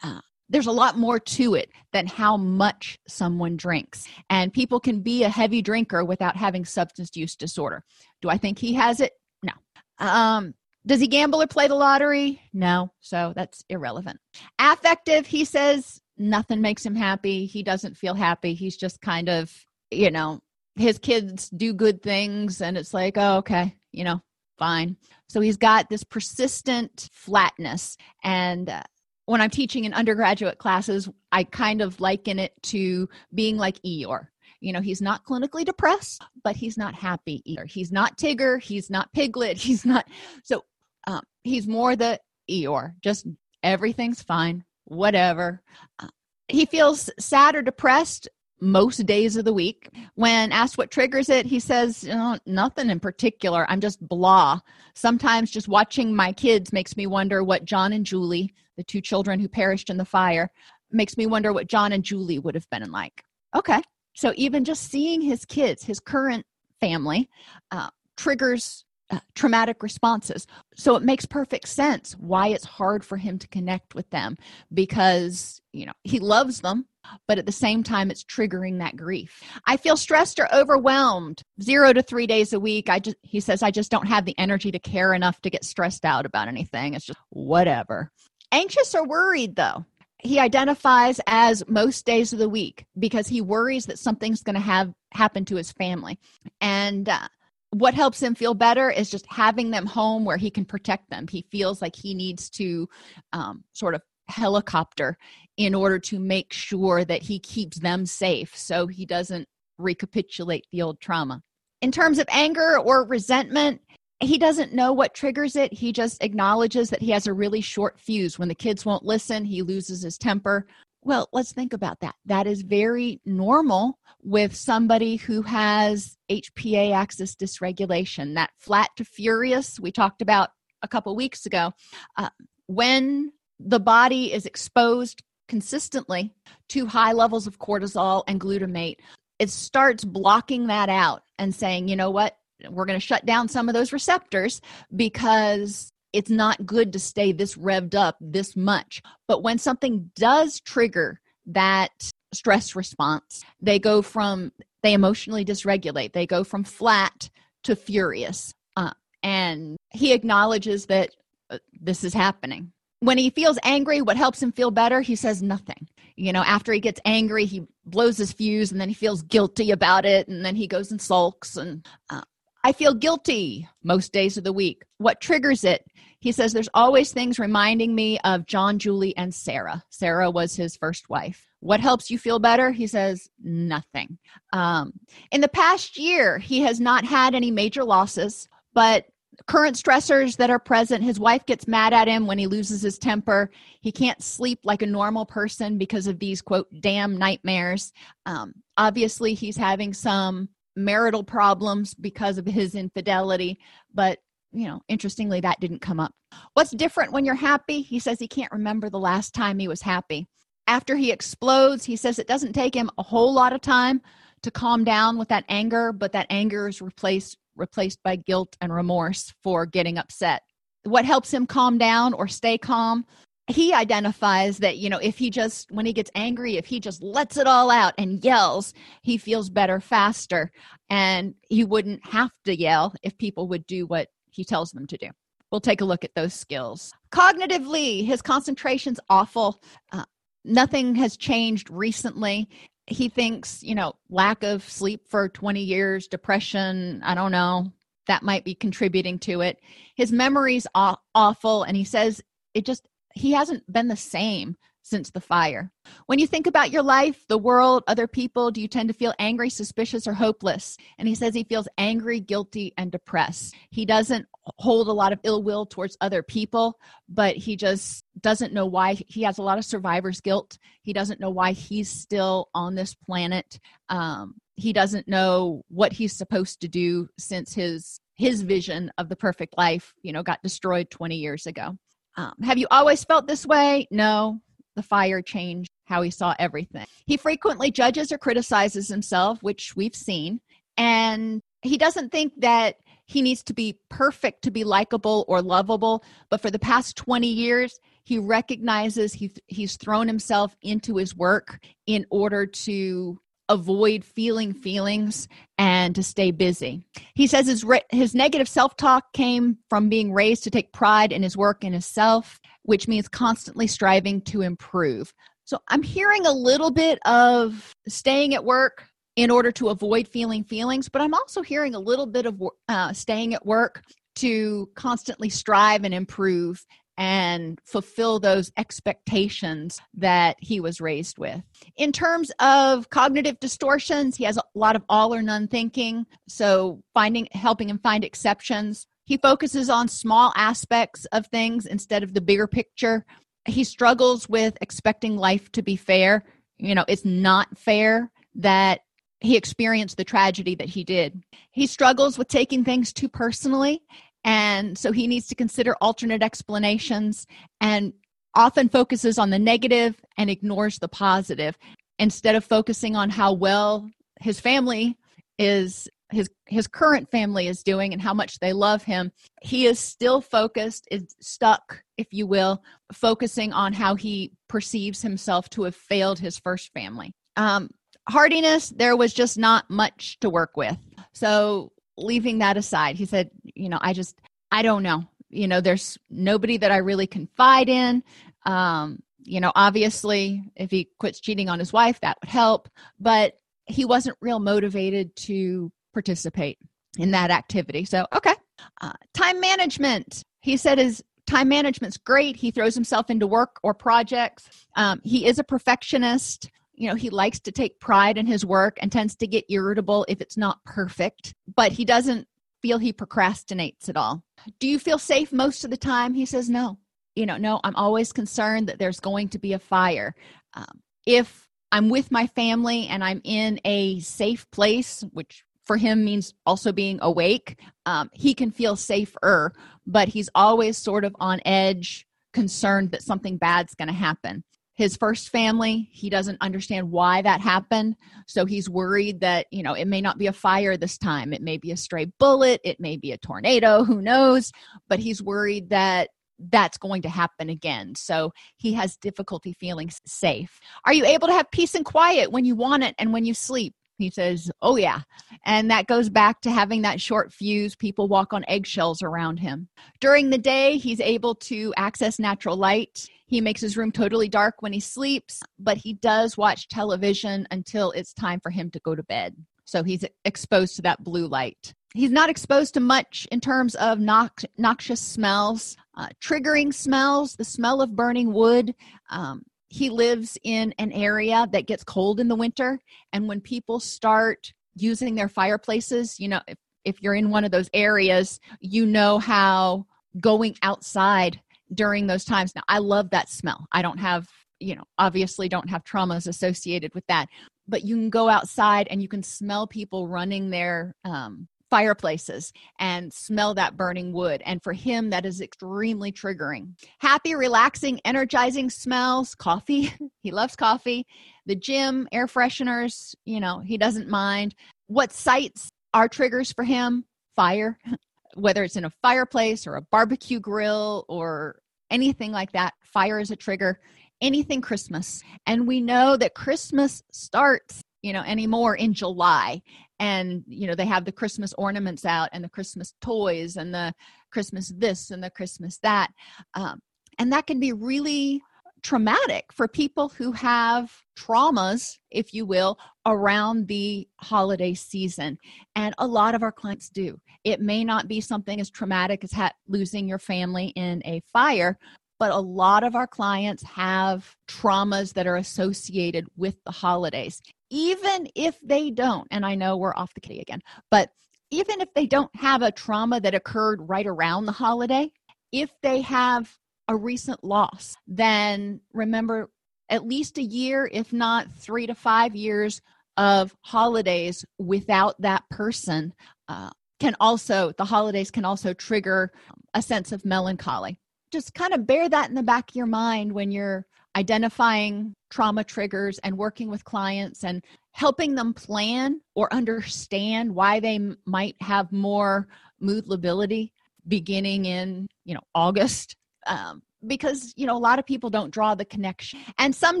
[0.04, 0.20] uh,
[0.50, 4.06] there's a lot more to it than how much someone drinks.
[4.28, 7.84] And people can be a heavy drinker without having substance use disorder.
[8.20, 9.12] Do I think he has it?
[9.42, 9.52] No.
[9.98, 12.42] Um, does he gamble or play the lottery?
[12.52, 12.92] No.
[13.00, 14.18] So that's irrelevant.
[14.58, 17.46] Affective, he says nothing makes him happy.
[17.46, 18.54] He doesn't feel happy.
[18.54, 19.52] He's just kind of,
[19.90, 20.40] you know,
[20.76, 24.20] his kids do good things and it's like, oh, okay, you know,
[24.58, 24.96] fine.
[25.28, 28.82] So he's got this persistent flatness and uh,
[29.30, 34.26] when I'm teaching in undergraduate classes, I kind of liken it to being like Eeyore.
[34.58, 37.64] You know, he's not clinically depressed, but he's not happy either.
[37.64, 38.60] He's not Tigger.
[38.60, 39.56] He's not Piglet.
[39.56, 40.08] He's not.
[40.42, 40.64] So
[41.06, 42.18] um, he's more the
[42.50, 42.94] Eeyore.
[43.02, 43.28] Just
[43.62, 45.62] everything's fine, whatever.
[46.00, 46.08] Uh,
[46.48, 48.28] he feels sad or depressed
[48.60, 49.90] most days of the week.
[50.16, 53.64] When asked what triggers it, he says, know, nothing in particular.
[53.68, 54.58] I'm just blah.
[54.94, 59.38] Sometimes just watching my kids makes me wonder what John and Julie, the two children
[59.38, 60.50] who perished in the fire,
[60.90, 63.22] makes me wonder what John and Julie would have been like.
[63.54, 63.82] Okay.
[64.14, 66.46] So even just seeing his kids, his current
[66.80, 67.28] family,
[67.70, 70.46] uh, triggers uh, traumatic responses.
[70.76, 74.36] So it makes perfect sense why it's hard for him to connect with them
[74.72, 76.86] because, you know, he loves them,
[77.26, 79.42] but at the same time it's triggering that grief.
[79.66, 82.88] I feel stressed or overwhelmed 0 to 3 days a week.
[82.88, 85.64] I just he says I just don't have the energy to care enough to get
[85.64, 86.94] stressed out about anything.
[86.94, 88.12] It's just whatever.
[88.52, 89.84] Anxious or worried though
[90.22, 94.60] he identifies as most days of the week because he worries that something's going to
[94.60, 96.18] have happen to his family
[96.60, 97.26] and uh,
[97.70, 101.26] what helps him feel better is just having them home where he can protect them.
[101.28, 102.88] He feels like he needs to
[103.32, 105.16] um, sort of helicopter
[105.56, 110.82] in order to make sure that he keeps them safe so he doesn't recapitulate the
[110.82, 111.42] old trauma.
[111.80, 113.80] In terms of anger or resentment,
[114.20, 115.72] he doesn't know what triggers it.
[115.72, 118.38] He just acknowledges that he has a really short fuse.
[118.38, 120.66] When the kids won't listen, he loses his temper.
[121.02, 122.14] Well, let's think about that.
[122.26, 129.80] That is very normal with somebody who has HPA axis dysregulation, that flat to furious
[129.80, 130.50] we talked about
[130.82, 131.72] a couple weeks ago.
[132.16, 132.28] Uh,
[132.66, 136.34] when the body is exposed consistently
[136.68, 138.96] to high levels of cortisol and glutamate,
[139.38, 142.36] it starts blocking that out and saying, you know what,
[142.68, 144.60] we're going to shut down some of those receptors
[144.94, 149.02] because it's not good to stay this revved up this much.
[149.28, 151.90] But when something does trigger that
[152.32, 157.30] stress response, they go from, they emotionally dysregulate, they go from flat
[157.64, 158.52] to furious.
[158.76, 158.92] Uh,
[159.22, 161.10] and he acknowledges that
[161.50, 162.72] uh, this is happening.
[163.00, 165.00] When he feels angry, what helps him feel better?
[165.00, 165.88] He says nothing.
[166.16, 169.70] You know, after he gets angry, he blows his fuse and then he feels guilty
[169.70, 171.56] about it and then he goes and sulks.
[171.56, 172.20] And uh,
[172.62, 174.84] I feel guilty most days of the week.
[174.98, 175.84] What triggers it?
[176.20, 179.82] He says there's always things reminding me of John, Julie, and Sarah.
[179.88, 181.46] Sarah was his first wife.
[181.60, 182.70] What helps you feel better?
[182.70, 184.18] He says nothing.
[184.52, 184.92] Um,
[185.30, 189.06] in the past year, he has not had any major losses, but
[189.46, 192.98] current stressors that are present his wife gets mad at him when he loses his
[192.98, 197.92] temper he can't sleep like a normal person because of these quote damn nightmares
[198.26, 200.46] um, obviously he's having some
[200.84, 203.58] marital problems because of his infidelity,
[203.92, 204.18] but
[204.52, 206.12] you know, interestingly, that didn't come up.
[206.54, 207.82] What's different when you're happy?
[207.82, 210.26] He says he can't remember the last time he was happy.
[210.66, 214.00] After he explodes, he says it doesn't take him a whole lot of time
[214.42, 218.72] to calm down with that anger, but that anger is replaced replaced by guilt and
[218.72, 220.42] remorse for getting upset.
[220.84, 223.04] What helps him calm down or stay calm?
[223.50, 227.02] He identifies that, you know, if he just, when he gets angry, if he just
[227.02, 230.50] lets it all out and yells, he feels better faster.
[230.88, 234.96] And he wouldn't have to yell if people would do what he tells them to
[234.96, 235.08] do.
[235.50, 236.92] We'll take a look at those skills.
[237.12, 239.60] Cognitively, his concentration's awful.
[239.92, 240.04] Uh,
[240.44, 242.48] nothing has changed recently.
[242.86, 247.72] He thinks, you know, lack of sleep for 20 years, depression, I don't know,
[248.06, 249.58] that might be contributing to it.
[249.96, 252.22] His memory's aw- awful, and he says
[252.54, 255.70] it just, he hasn't been the same since the fire.
[256.06, 259.14] When you think about your life, the world, other people, do you tend to feel
[259.18, 260.76] angry, suspicious, or hopeless?
[260.98, 263.54] And he says he feels angry, guilty, and depressed.
[263.70, 264.26] He doesn't
[264.58, 268.94] hold a lot of ill will towards other people, but he just doesn't know why.
[268.94, 270.58] He has a lot of survivor's guilt.
[270.82, 273.60] He doesn't know why he's still on this planet.
[273.88, 279.16] Um, he doesn't know what he's supposed to do since his his vision of the
[279.16, 281.78] perfect life you know got destroyed 20 years ago
[282.20, 284.40] um, have you always felt this way no
[284.76, 286.86] the fire changed how he saw everything.
[287.04, 290.40] He frequently judges or criticizes himself, which we've seen,
[290.76, 296.04] and he doesn't think that he needs to be perfect to be likable or lovable,
[296.30, 301.58] but for the past 20 years, he recognizes he, he's thrown himself into his work
[301.86, 306.86] in order to avoid feeling feelings and to stay busy.
[307.14, 311.22] He says his re- his negative self-talk came from being raised to take pride in
[311.22, 315.12] his work and his self, which means constantly striving to improve.
[315.44, 318.84] So I'm hearing a little bit of staying at work
[319.16, 322.92] in order to avoid feeling feelings, but I'm also hearing a little bit of uh,
[322.92, 323.82] staying at work
[324.16, 326.64] to constantly strive and improve
[327.00, 331.40] and fulfill those expectations that he was raised with.
[331.78, 336.82] In terms of cognitive distortions, he has a lot of all or none thinking, so
[336.92, 338.86] finding helping him find exceptions.
[339.06, 343.06] He focuses on small aspects of things instead of the bigger picture.
[343.46, 346.22] He struggles with expecting life to be fair.
[346.58, 348.80] You know, it's not fair that
[349.20, 351.22] he experienced the tragedy that he did.
[351.50, 353.82] He struggles with taking things too personally
[354.24, 357.26] and so he needs to consider alternate explanations
[357.60, 357.92] and
[358.34, 361.56] often focuses on the negative and ignores the positive
[361.98, 363.88] instead of focusing on how well
[364.20, 364.96] his family
[365.38, 369.12] is his his current family is doing and how much they love him.
[369.42, 375.48] He is still focused is stuck if you will focusing on how he perceives himself
[375.50, 377.12] to have failed his first family.
[377.36, 377.70] Um
[378.08, 380.76] hardiness there was just not much to work with.
[381.14, 385.04] So leaving that aside, he said, you know, I just, I don't know.
[385.28, 388.02] You know, there's nobody that I really confide in.
[388.46, 393.34] Um, you know, obviously, if he quits cheating on his wife, that would help, but
[393.66, 396.58] he wasn't real motivated to participate
[396.98, 397.84] in that activity.
[397.84, 398.34] So, okay.
[398.80, 400.24] Uh, time management.
[400.40, 402.36] He said his time management's great.
[402.36, 404.48] He throws himself into work or projects.
[404.74, 408.78] Um, he is a perfectionist you know he likes to take pride in his work
[408.80, 412.26] and tends to get irritable if it's not perfect but he doesn't
[412.62, 414.22] feel he procrastinates at all.
[414.58, 416.14] Do you feel safe most of the time?
[416.14, 416.78] He says no.
[417.14, 420.14] You know no i'm always concerned that there's going to be a fire.
[420.54, 426.04] Um, if i'm with my family and i'm in a safe place which for him
[426.04, 429.52] means also being awake um, he can feel safer
[429.86, 434.44] but he's always sort of on edge concerned that something bad's going to happen
[434.80, 435.90] his first family.
[435.92, 437.96] He doesn't understand why that happened.
[438.26, 441.34] So he's worried that you know it may not be a fire this time.
[441.34, 442.62] It may be a stray bullet.
[442.64, 443.84] It may be a tornado.
[443.84, 444.52] Who knows?
[444.88, 446.08] But he's worried that
[446.50, 447.94] that's going to happen again.
[447.94, 450.58] So he has difficulty feeling safe.
[450.86, 453.34] Are you able to have peace and quiet when you want it and when you
[453.34, 455.00] sleep he says oh yeah
[455.44, 459.68] and that goes back to having that short fuse people walk on eggshells around him
[460.00, 464.56] during the day he's able to access natural light he makes his room totally dark
[464.58, 468.96] when he sleeps, but he does watch television until it's time for him to go
[468.96, 469.36] to bed.
[469.64, 471.72] So he's exposed to that blue light.
[471.94, 477.44] He's not exposed to much in terms of nox- noxious smells, uh, triggering smells, the
[477.44, 478.74] smell of burning wood.
[479.10, 482.78] Um, he lives in an area that gets cold in the winter.
[483.12, 487.52] And when people start using their fireplaces, you know, if, if you're in one of
[487.52, 489.86] those areas, you know how
[490.20, 491.40] going outside
[491.72, 492.52] during those times.
[492.54, 493.66] Now, I love that smell.
[493.72, 494.28] I don't have
[494.62, 497.30] you know obviously don't have traumas associated with that
[497.66, 503.12] but you can go outside and you can smell people running their um, fireplaces and
[503.12, 504.42] smell that burning wood.
[504.44, 506.74] And for him, that is extremely triggering.
[506.98, 509.92] Happy, relaxing, energizing smells, coffee.
[510.22, 511.06] he loves coffee.
[511.46, 514.54] The gym, air fresheners, you know, he doesn't mind.
[514.88, 517.04] What sights are triggers for him?
[517.36, 517.78] Fire,
[518.34, 522.74] whether it's in a fireplace or a barbecue grill or anything like that.
[522.82, 523.80] Fire is a trigger.
[524.20, 525.22] Anything Christmas.
[525.46, 529.62] And we know that Christmas starts you know anymore in july.
[529.98, 533.94] And you know they have the christmas ornaments out and the christmas toys and the
[534.30, 536.10] christmas this and the christmas that.
[536.54, 536.80] Um,
[537.18, 538.42] and that can be really
[538.82, 545.38] traumatic for people who have traumas if you will around the holiday season.
[545.76, 547.20] And a lot of our clients do.
[547.44, 551.78] It may not be something as traumatic as ha- losing your family in a fire
[552.20, 558.28] but a lot of our clients have traumas that are associated with the holidays even
[558.34, 561.10] if they don't, and I know we're off the kitty again, but
[561.50, 565.10] even if they don't have a trauma that occurred right around the holiday,
[565.52, 566.52] if they have
[566.88, 569.50] a recent loss, then remember
[569.88, 572.82] at least a year, if not three to five years
[573.16, 576.12] of holidays without that person
[576.48, 579.32] uh, can also, the holidays can also trigger
[579.74, 580.98] a sense of melancholy.
[581.30, 585.62] Just kind of bear that in the back of your mind when you're identifying trauma
[585.62, 591.54] triggers and working with clients and helping them plan or understand why they m- might
[591.60, 592.48] have more
[592.80, 593.72] mood lability
[594.08, 596.16] beginning in you know august.
[596.46, 599.40] Um, because you know a lot of people don't draw the connection.
[599.58, 600.00] And some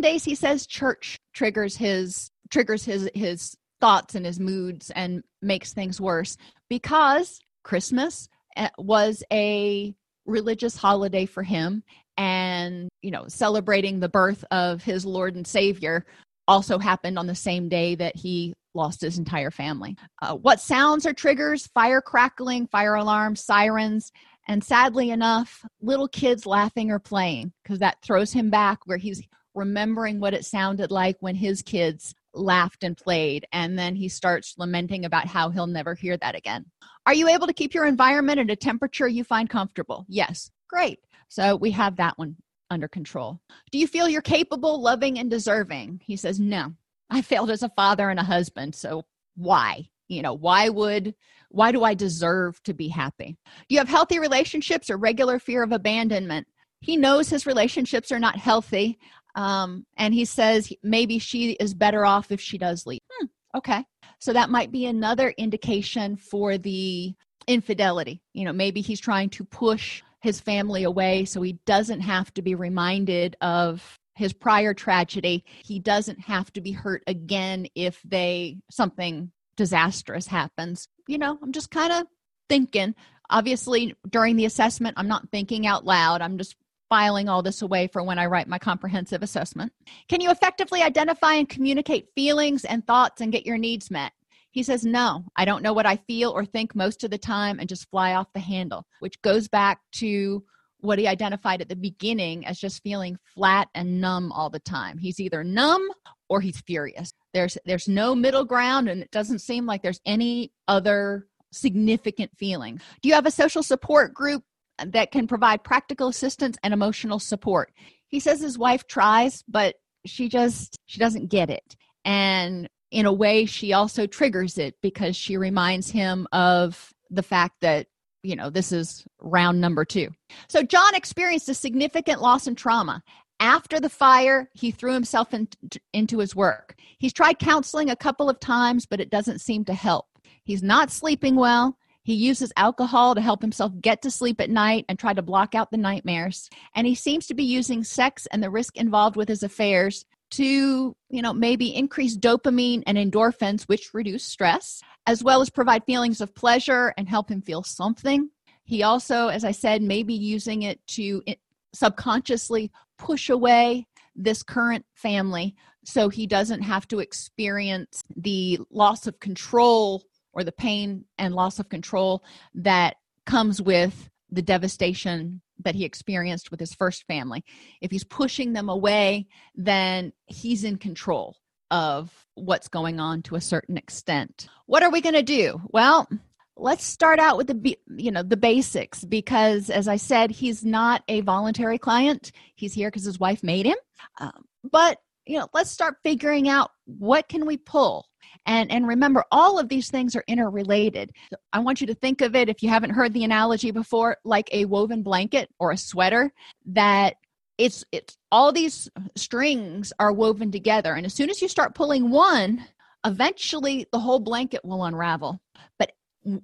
[0.00, 5.72] days he says church triggers his triggers his his thoughts and his moods and makes
[5.72, 6.36] things worse
[6.68, 9.94] because christmas eh, was a
[10.30, 11.82] religious holiday for him
[12.16, 16.04] and you know celebrating the birth of his lord and savior
[16.48, 19.96] also happened on the same day that he lost his entire family.
[20.22, 21.66] Uh, what sounds are triggers?
[21.68, 24.12] Fire crackling fire alarms sirens
[24.48, 29.22] and sadly enough little kids laughing or playing because that throws him back where he's
[29.54, 34.54] remembering what it sounded like when his kids laughed and played and then he starts
[34.56, 36.64] lamenting about how he'll never hear that again
[37.06, 41.00] are you able to keep your environment at a temperature you find comfortable yes great
[41.28, 42.36] so we have that one
[42.70, 43.40] under control.
[43.72, 46.00] Do you feel you're capable, loving, and deserving?
[46.04, 46.72] He says, No.
[47.10, 48.74] I failed as a father and a husband.
[48.74, 49.04] So
[49.36, 49.88] why?
[50.08, 51.14] You know, why would,
[51.50, 53.36] why do I deserve to be happy?
[53.68, 56.46] Do you have healthy relationships or regular fear of abandonment?
[56.80, 58.98] He knows his relationships are not healthy.
[59.34, 63.00] Um, and he says maybe she is better off if she does leave.
[63.12, 63.84] Hmm, okay.
[64.18, 67.14] So that might be another indication for the
[67.46, 68.22] infidelity.
[68.34, 72.42] You know, maybe he's trying to push his family away so he doesn't have to
[72.42, 78.58] be reminded of his prior tragedy he doesn't have to be hurt again if they
[78.70, 82.06] something disastrous happens you know i'm just kind of
[82.48, 82.94] thinking
[83.30, 86.54] obviously during the assessment i'm not thinking out loud i'm just
[86.90, 89.72] filing all this away for when i write my comprehensive assessment
[90.08, 94.12] can you effectively identify and communicate feelings and thoughts and get your needs met
[94.52, 97.58] he says, No, I don't know what I feel or think most of the time
[97.58, 100.44] and just fly off the handle, which goes back to
[100.80, 104.98] what he identified at the beginning as just feeling flat and numb all the time.
[104.98, 105.86] He's either numb
[106.28, 107.12] or he's furious.
[107.34, 112.80] There's there's no middle ground and it doesn't seem like there's any other significant feeling.
[113.02, 114.42] Do you have a social support group
[114.86, 117.72] that can provide practical assistance and emotional support?
[118.08, 121.76] He says his wife tries, but she just she doesn't get it.
[122.04, 127.54] And in a way she also triggers it because she reminds him of the fact
[127.60, 127.86] that
[128.22, 130.08] you know this is round number two.
[130.48, 133.02] So john experienced a significant loss and trauma.
[133.38, 135.48] After the fire he threw himself in,
[135.92, 136.74] into his work.
[136.98, 140.06] He's tried counseling a couple of times but it doesn't seem to help.
[140.42, 144.84] He's not sleeping well he uses alcohol to help himself get to sleep at night
[144.88, 146.48] and try to block out the nightmares.
[146.74, 150.94] And he seems to be using sex and the risk involved with his affairs to
[151.08, 156.20] you know maybe increase dopamine and endorphins which reduce stress as well as provide feelings
[156.20, 158.30] of pleasure and help him feel something
[158.62, 161.34] he also as i said may be using it to eh,
[161.74, 169.18] subconsciously push away this current family so he doesn't have to experience the loss of
[169.18, 172.24] control or the pain and loss of control
[172.54, 177.44] that comes with the devastation that he experienced with his first family.
[177.80, 181.36] If he's pushing them away, then he's in control
[181.70, 184.48] of what's going on to a certain extent.
[184.66, 185.60] What are we going to do?
[185.68, 186.08] Well,
[186.56, 191.02] let's start out with the you know the basics because as i said he's not
[191.08, 193.76] a voluntary client he's here because his wife made him
[194.18, 198.09] um, but you know let's start figuring out what can we pull
[198.46, 201.12] and and remember all of these things are interrelated.
[201.52, 204.48] I want you to think of it if you haven't heard the analogy before like
[204.52, 206.32] a woven blanket or a sweater
[206.66, 207.16] that
[207.58, 210.94] it's it's all these strings are woven together.
[210.94, 212.64] And as soon as you start pulling one
[213.04, 215.40] eventually the whole blanket will unravel.
[215.78, 215.92] But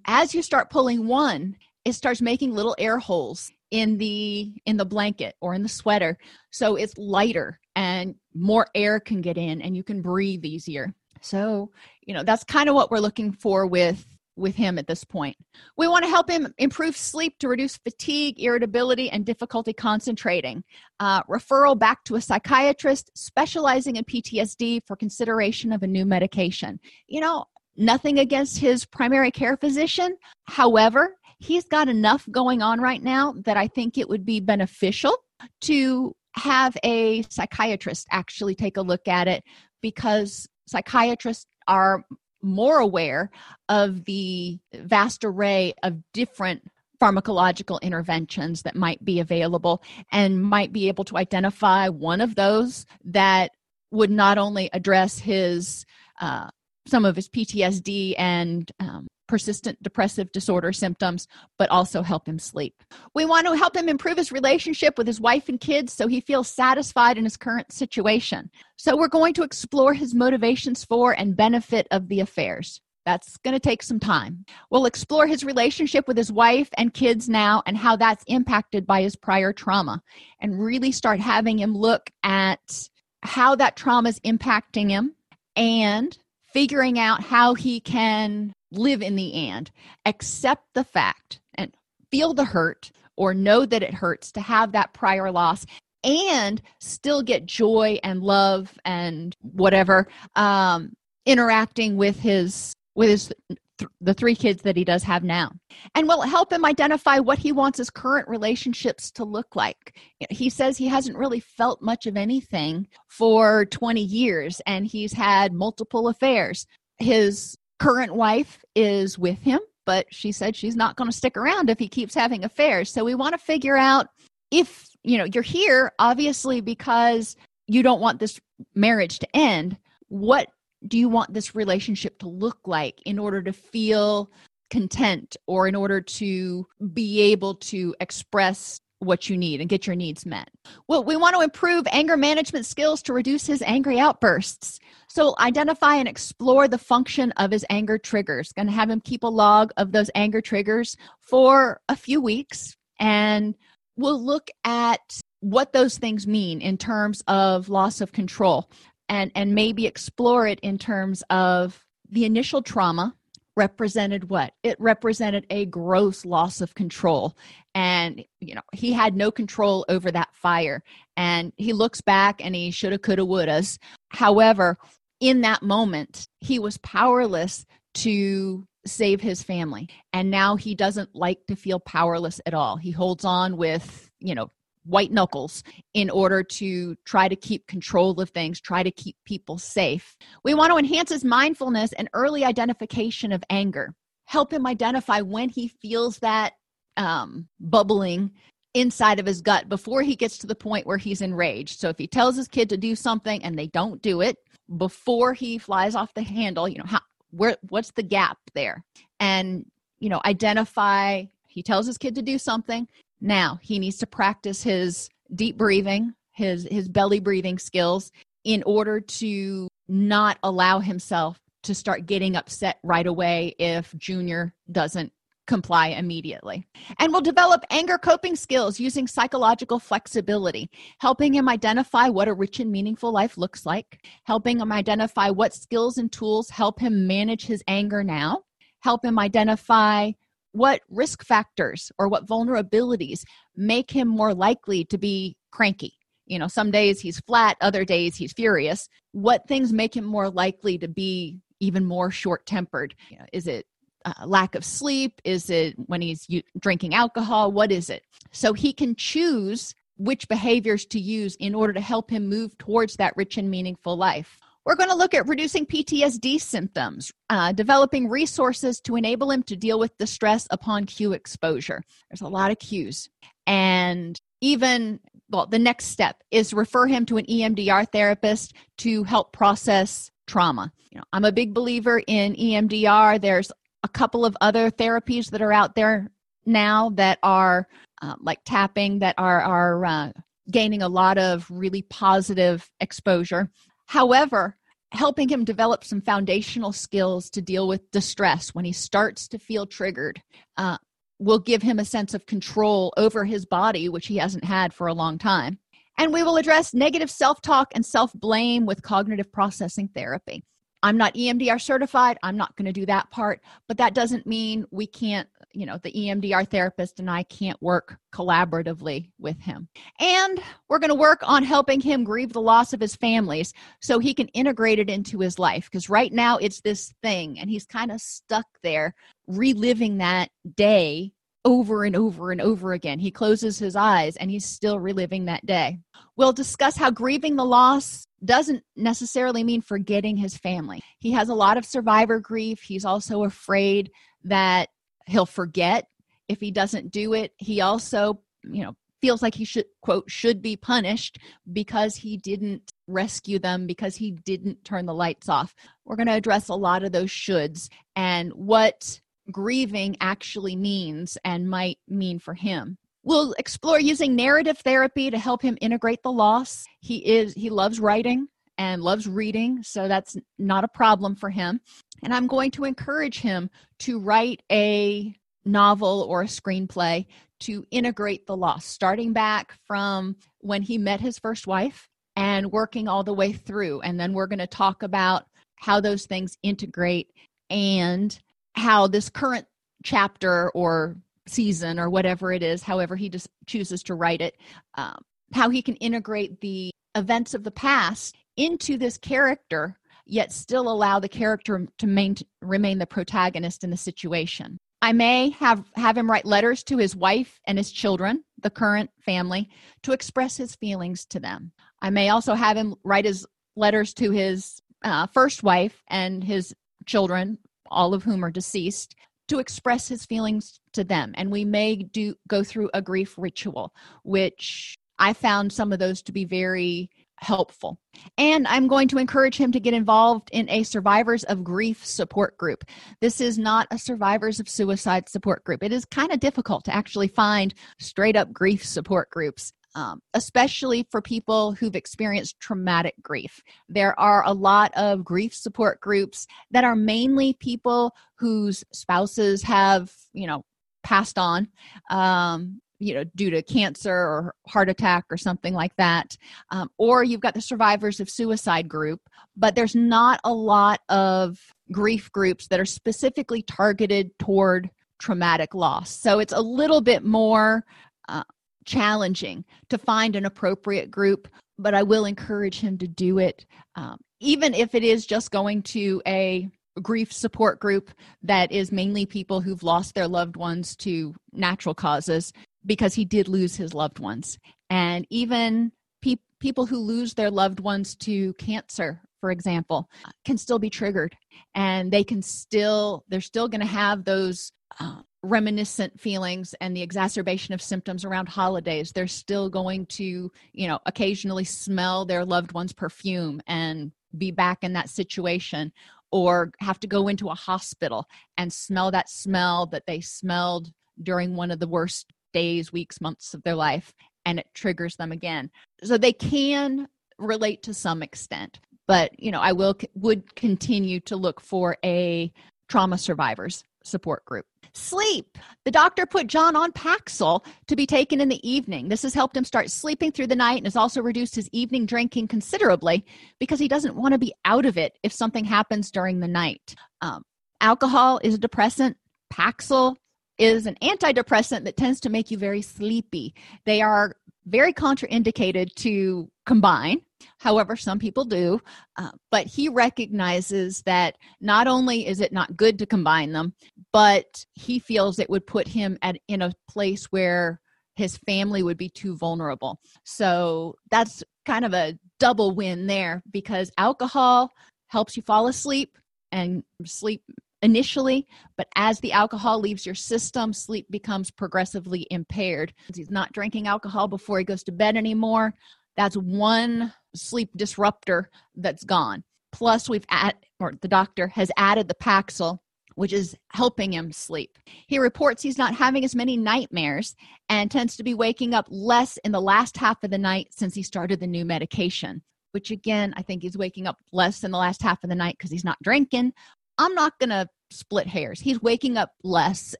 [0.06, 4.84] as you start pulling one it starts making little air holes in the in the
[4.84, 6.18] blanket or in the sweater.
[6.50, 11.70] So it's lighter and more air can get in and you can breathe easier so
[12.02, 14.04] you know that's kind of what we're looking for with
[14.36, 15.34] with him at this point.
[15.78, 20.62] We want to help him improve sleep to reduce fatigue irritability and difficulty concentrating.
[21.00, 26.78] Uh, referral back to a psychiatrist specializing in ptsd for consideration of a new medication.
[27.08, 27.46] You know
[27.76, 30.16] nothing against his primary care physician.
[30.44, 35.16] However he's got enough going on right now that I think it would be beneficial
[35.62, 39.42] to have a psychiatrist actually take a look at it
[39.82, 42.04] because psychiatrists are
[42.42, 43.30] more aware
[43.68, 46.62] of the vast array of different
[47.00, 52.86] pharmacological interventions that might be available and might be able to identify one of those
[53.04, 53.50] that
[53.90, 55.84] would not only address his
[56.20, 56.48] uh,
[56.86, 62.82] some of his PTSD and um, persistent depressive disorder symptoms, but also help him sleep.
[63.14, 66.20] We want to help him improve his relationship with his wife and kids so he
[66.20, 68.50] feels satisfied in his current situation.
[68.76, 72.80] So, we're going to explore his motivations for and benefit of the affairs.
[73.06, 74.44] That's going to take some time.
[74.68, 79.02] We'll explore his relationship with his wife and kids now and how that's impacted by
[79.02, 80.02] his prior trauma
[80.40, 82.88] and really start having him look at
[83.22, 85.14] how that trauma is impacting him
[85.54, 86.18] and
[86.52, 89.70] figuring out how he can live in the and
[90.04, 91.74] accept the fact and
[92.10, 95.66] feel the hurt or know that it hurts to have that prior loss
[96.04, 100.06] and still get joy and love and whatever
[100.36, 100.92] um,
[101.24, 105.52] interacting with his with his th- the three kids that he does have now.
[105.94, 109.98] And will help him identify what he wants his current relationships to look like?
[110.30, 115.52] He says he hasn't really felt much of anything for 20 years and he's had
[115.52, 116.66] multiple affairs.
[116.98, 121.70] His current wife is with him, but she said she's not going to stick around
[121.70, 122.92] if he keeps having affairs.
[122.92, 124.08] So we want to figure out
[124.50, 128.40] if, you know, you're here obviously because you don't want this
[128.74, 129.76] marriage to end.
[130.08, 130.48] What
[130.86, 134.30] do you want this relationship to look like in order to feel
[134.70, 139.96] content or in order to be able to express what you need and get your
[139.96, 140.48] needs met.
[140.88, 144.78] Well, we want to improve anger management skills to reduce his angry outbursts.
[145.08, 148.52] So, identify and explore the function of his anger triggers.
[148.52, 152.76] Going to have him keep a log of those anger triggers for a few weeks,
[152.98, 153.54] and
[153.96, 158.70] we'll look at what those things mean in terms of loss of control
[159.08, 163.14] and and maybe explore it in terms of the initial trauma
[163.56, 164.52] represented what?
[164.62, 167.36] It represented a gross loss of control.
[167.74, 170.82] And you know he had no control over that fire.
[171.16, 173.78] And he looks back and he shoulda coulda wouldas.
[174.10, 174.78] However
[175.20, 179.88] in that moment he was powerless to save his family.
[180.12, 182.76] And now he doesn't like to feel powerless at all.
[182.76, 184.50] He holds on with you know
[184.86, 185.62] white knuckles
[185.94, 190.16] in order to try to keep control of things, try to keep people safe.
[190.44, 195.48] We want to enhance his mindfulness and early identification of anger, help him identify when
[195.48, 196.54] he feels that
[196.96, 198.30] um, bubbling
[198.74, 201.80] inside of his gut before he gets to the point where he's enraged.
[201.80, 204.36] So if he tells his kid to do something and they don't do it
[204.76, 208.84] before he flies off the handle, you know, how where what's the gap there?
[209.18, 209.64] And
[209.98, 212.86] you know, identify he tells his kid to do something
[213.26, 218.12] now, he needs to practice his deep breathing, his his belly breathing skills
[218.44, 225.12] in order to not allow himself to start getting upset right away if Junior doesn't
[225.46, 226.66] comply immediately.
[226.98, 232.60] And will develop anger coping skills using psychological flexibility, helping him identify what a rich
[232.60, 237.46] and meaningful life looks like, helping him identify what skills and tools help him manage
[237.46, 238.42] his anger now,
[238.80, 240.10] help him identify
[240.56, 243.24] what risk factors or what vulnerabilities
[243.56, 245.92] make him more likely to be cranky?
[246.26, 248.88] You know some days he's flat other days he's furious.
[249.12, 253.46] What things make him more likely to be even more short tempered you know, is
[253.46, 253.66] it
[254.04, 255.20] uh, lack of sleep?
[255.24, 257.52] Is it when he's u- drinking alcohol?
[257.52, 258.02] What is it?
[258.32, 262.96] So he can choose which behaviors to use in order to help him move towards
[262.96, 268.08] that rich and meaningful life we're going to look at reducing PTSD symptoms, uh, developing
[268.08, 271.82] resources to enable him to deal with the stress upon cue exposure.
[272.10, 273.08] There's a lot of cues.
[273.46, 275.00] And even
[275.30, 280.70] well the next step is refer him to an emdr therapist to help process trauma
[280.90, 283.50] you know i'm a big believer in emdr there's
[283.82, 286.10] a couple of other therapies that are out there
[286.44, 287.66] now that are
[288.02, 290.12] uh, like tapping that are are uh,
[290.50, 293.50] gaining a lot of really positive exposure
[293.86, 294.56] however
[294.92, 299.66] helping him develop some foundational skills to deal with distress when he starts to feel
[299.66, 300.20] triggered
[300.56, 300.78] uh,
[301.18, 304.86] will give him a sense of control over his body, which he hasn't had for
[304.86, 305.58] a long time.
[305.98, 310.44] And we will address negative self talk and self blame with cognitive processing therapy.
[310.82, 312.18] I'm not EMDR certified.
[312.22, 315.78] I'm not going to do that part, but that doesn't mean we can't, you know,
[315.78, 319.68] the EMDR therapist and I can't work collaboratively with him.
[319.98, 323.98] And we're going to work on helping him grieve the loss of his families so
[323.98, 327.66] he can integrate it into his life because right now it's this thing and he's
[327.66, 328.94] kind of stuck there
[329.26, 331.12] reliving that day
[331.46, 332.98] over and over and over again.
[332.98, 335.78] He closes his eyes and he's still reliving that day.
[336.16, 340.82] We'll discuss how grieving the loss doesn't necessarily mean forgetting his family.
[340.98, 342.62] He has a lot of survivor grief.
[342.62, 343.92] He's also afraid
[344.24, 344.70] that
[345.06, 345.86] he'll forget
[346.28, 347.32] if he doesn't do it.
[347.36, 351.18] He also, you know, feels like he should quote should be punished
[351.52, 355.54] because he didn't rescue them because he didn't turn the lights off.
[355.84, 361.48] We're going to address a lot of those shoulds and what grieving actually means and
[361.48, 362.78] might mean for him.
[363.02, 366.64] We'll explore using narrative therapy to help him integrate the loss.
[366.80, 371.60] He is he loves writing and loves reading, so that's not a problem for him.
[372.02, 373.50] And I'm going to encourage him
[373.80, 375.14] to write a
[375.44, 377.06] novel or a screenplay
[377.38, 382.88] to integrate the loss, starting back from when he met his first wife and working
[382.88, 383.80] all the way through.
[383.82, 387.12] And then we're going to talk about how those things integrate
[387.50, 388.18] and
[388.56, 389.46] how this current
[389.84, 390.96] chapter or
[391.26, 394.36] season or whatever it is, however he just chooses to write it,
[394.76, 394.96] um,
[395.32, 399.76] how he can integrate the events of the past into this character,
[400.06, 404.58] yet still allow the character to main, remain the protagonist in the situation.
[404.82, 408.90] I may have, have him write letters to his wife and his children, the current
[409.00, 409.48] family,
[409.82, 411.52] to express his feelings to them.
[411.82, 413.26] I may also have him write his
[413.56, 416.54] letters to his uh, first wife and his
[416.84, 417.38] children
[417.70, 418.94] all of whom are deceased
[419.28, 421.12] to express his feelings to them.
[421.16, 426.02] And we may do go through a grief ritual which i found some of those
[426.02, 427.78] to be very helpful.
[428.18, 432.36] And i'm going to encourage him to get involved in a survivors of grief support
[432.36, 432.64] group.
[433.00, 435.62] This is not a survivors of suicide support group.
[435.62, 440.86] It is kind of difficult to actually find straight up grief support groups um, especially
[440.90, 443.42] for people who've experienced traumatic grief.
[443.68, 449.92] There are a lot of grief support groups that are mainly people whose spouses have,
[450.14, 450.44] you know,
[450.82, 451.48] passed on.
[451.90, 456.14] Um, you know, due to cancer or heart attack or something like that.
[456.50, 459.00] Um, or you've got the survivors of suicide group,
[459.34, 461.38] but there's not a lot of
[461.72, 464.68] grief groups that are specifically targeted toward
[464.98, 465.90] traumatic loss.
[465.90, 467.64] So it's a little bit more
[468.10, 468.24] uh,
[468.66, 473.46] challenging to find an appropriate group, but I will encourage him to do it,
[473.76, 476.50] um, even if it is just going to a
[476.82, 477.90] grief support group
[478.22, 482.32] that is mainly people who've lost their loved ones to natural causes
[482.66, 484.38] because he did lose his loved ones.
[484.68, 489.88] And even pe- people who lose their loved ones to cancer for example
[490.24, 491.16] can still be triggered
[491.54, 496.82] and they can still they're still going to have those uh, reminiscent feelings and the
[496.82, 502.52] exacerbation of symptoms around holidays they're still going to you know occasionally smell their loved
[502.52, 505.72] one's perfume and be back in that situation
[506.12, 508.06] or have to go into a hospital
[508.38, 510.72] and smell that smell that they smelled
[511.02, 513.92] during one of the worst days weeks months of their life
[514.24, 515.50] and it triggers them again.
[515.82, 521.16] So they can relate to some extent but you know i will would continue to
[521.16, 522.32] look for a
[522.68, 525.38] trauma survivors support group Sleep.
[525.64, 528.88] The doctor put John on Paxil to be taken in the evening.
[528.88, 531.86] This has helped him start sleeping through the night and has also reduced his evening
[531.86, 533.04] drinking considerably
[533.38, 536.74] because he doesn't want to be out of it if something happens during the night.
[537.00, 537.22] Um,
[537.60, 538.96] alcohol is a depressant.
[539.32, 539.96] Paxil
[540.38, 543.34] is an antidepressant that tends to make you very sleepy.
[543.64, 544.14] They are
[544.46, 547.00] very contraindicated to combine
[547.38, 548.60] However, some people do,
[548.96, 553.54] uh, but he recognizes that not only is it not good to combine them,
[553.92, 557.60] but he feels it would put him at in a place where
[557.94, 559.80] his family would be too vulnerable.
[560.04, 564.52] So that's kind of a double win there because alcohol
[564.88, 565.96] helps you fall asleep
[566.32, 567.22] and sleep
[567.62, 572.74] initially, but as the alcohol leaves your system, sleep becomes progressively impaired.
[572.94, 575.54] He's not drinking alcohol before he goes to bed anymore.
[575.96, 579.24] That's one sleep disruptor that's gone.
[579.52, 582.58] Plus, we've add, or the doctor has added the Paxil,
[582.94, 584.58] which is helping him sleep.
[584.86, 587.14] He reports he's not having as many nightmares
[587.48, 590.74] and tends to be waking up less in the last half of the night since
[590.74, 592.22] he started the new medication.
[592.52, 595.36] Which again, I think he's waking up less in the last half of the night
[595.38, 596.32] because he's not drinking.
[596.78, 598.40] I'm not going to split hairs.
[598.40, 599.74] He's waking up less,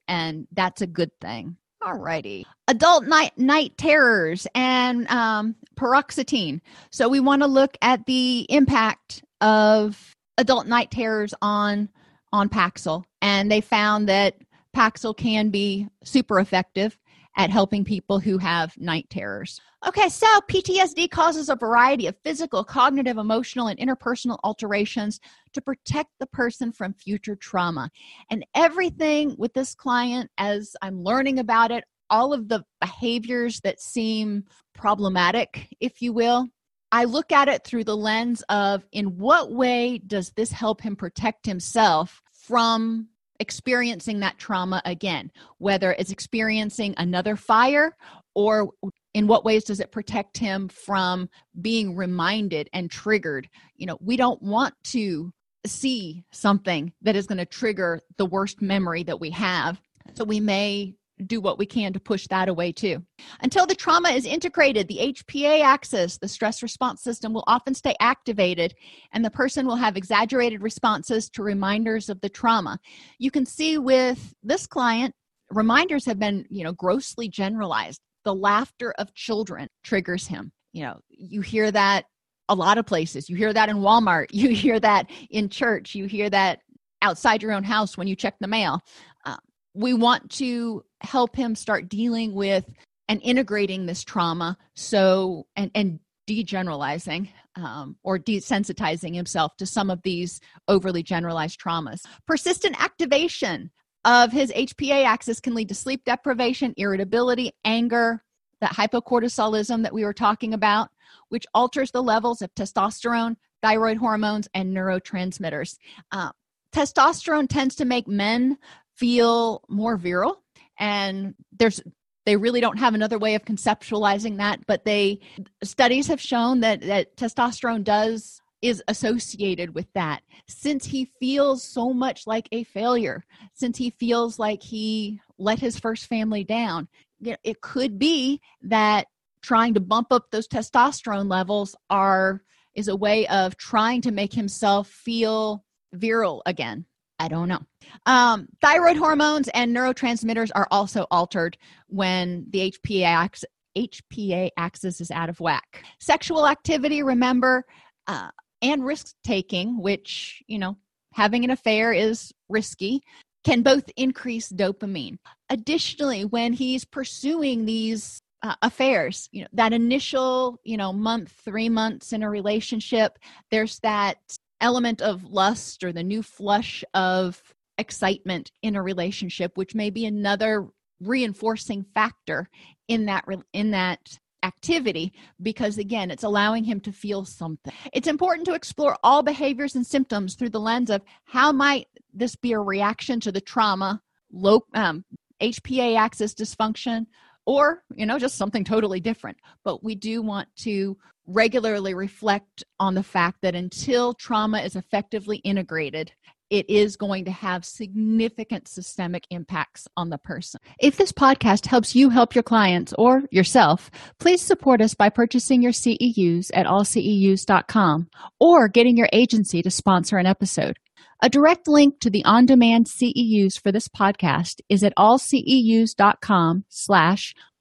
[0.09, 1.57] and that's a good thing.
[1.87, 2.45] Alrighty.
[2.67, 6.61] Adult night night terrors and um, paroxetine.
[6.91, 11.89] So we want to look at the impact of adult night terrors on
[12.33, 14.35] on Paxil, and they found that
[14.77, 16.99] Paxil can be super effective
[17.37, 19.61] at helping people who have night terrors.
[19.87, 25.21] Okay, so PTSD causes a variety of physical, cognitive, emotional, and interpersonal alterations
[25.53, 27.91] to protect the person from future trauma.
[28.31, 33.81] And everything with this client, as I'm learning about it, all of the behaviors that
[33.81, 36.49] seem problematic, if you will,
[36.91, 40.97] I look at it through the lens of in what way does this help him
[40.97, 43.09] protect himself from
[43.41, 47.97] experiencing that trauma again, whether it's experiencing another fire
[48.35, 48.71] or
[49.15, 51.29] in what ways does it protect him from
[51.61, 53.49] being reminded and triggered?
[53.77, 55.33] You know we don't want to
[55.67, 59.81] see something that is going to trigger the worst memory that we have.
[60.15, 60.95] So we may
[61.25, 63.03] do what we can to push that away too.
[63.41, 67.95] Until the trauma is integrated, the HPA axis, the stress response system, will often stay
[68.01, 68.75] activated
[69.13, 72.79] and the person will have exaggerated responses to reminders of the trauma.
[73.19, 75.15] You can see with this client,
[75.51, 78.01] reminders have been, you know, grossly generalized.
[78.25, 80.53] The laughter of children triggers him.
[80.73, 82.05] You know you hear that
[82.49, 83.29] a lot of places.
[83.29, 84.27] You hear that in walmart.
[84.33, 85.95] You hear that in church.
[85.95, 86.61] You hear that
[87.03, 88.81] outside your own house when you check the mail.
[89.25, 89.37] Uh,
[89.75, 92.65] we want to help him start dealing with
[93.09, 100.03] and integrating this trauma so and and degeneralizing um, or desensitizing himself to some of
[100.03, 103.71] these overly generalized traumas persistent activation
[104.07, 108.23] of his HPA axis can lead to sleep deprivation, irritability, anger,
[108.61, 110.91] that hypocortisolism that we were talking about,
[111.29, 115.77] which alters the levels of testosterone, thyroid hormones, and neurotransmitters.
[116.13, 116.31] Uh,
[116.73, 118.57] testosterone tends to make men
[118.95, 120.41] feel more virile,
[120.79, 121.81] and there's
[122.25, 125.21] they really don't have another way of conceptualizing that but they
[125.63, 130.23] studies have shown that that testosterone does is associated with that.
[130.49, 133.25] Since he feels so much like a failure
[133.55, 136.89] since he feels like he let his first family down
[137.23, 139.07] it could be that
[139.43, 142.43] trying to bump up those testosterone levels are
[142.75, 146.85] is a way of trying to make himself feel virile again.
[147.19, 147.61] I don't know
[148.07, 151.57] um, thyroid hormones and neurotransmitters are also altered
[151.89, 153.45] when the hpa axis
[153.77, 155.85] HPA axis is out of whack.
[156.01, 157.65] Sexual activity, remember,
[158.07, 158.31] uh,
[158.63, 160.77] and risk taking, which, you know,
[161.13, 163.03] having an affair is risky,
[163.45, 165.19] can both increase dopamine.
[165.51, 171.69] Additionally, when he's pursuing these uh, affairs, you know, that initial, you know, month, three
[171.69, 173.19] months in a relationship,
[173.51, 174.19] there's that
[174.61, 177.43] element of lust or the new flush of
[177.79, 180.69] excitement in a relationship, which may be another
[181.01, 182.49] reinforcing factor
[182.89, 185.13] in that in that activity
[185.43, 187.73] because again it's allowing him to feel something.
[187.93, 192.37] It's important to explore all behaviors and symptoms through the lens of how might this
[192.37, 194.01] be a reaction to the trauma
[194.33, 195.05] low um,
[195.41, 197.07] hpa axis dysfunction
[197.45, 199.39] or you know just something totally different.
[199.65, 200.97] But we do want to
[201.27, 206.13] regularly reflect on the fact that until trauma is effectively integrated
[206.51, 210.61] it is going to have significant systemic impacts on the person.
[210.79, 215.63] If this podcast helps you help your clients or yourself, please support us by purchasing
[215.63, 220.77] your CEUs at allceus.com or getting your agency to sponsor an episode.
[221.23, 227.35] A direct link to the on-demand CEUs for this podcast is at allceus.com slash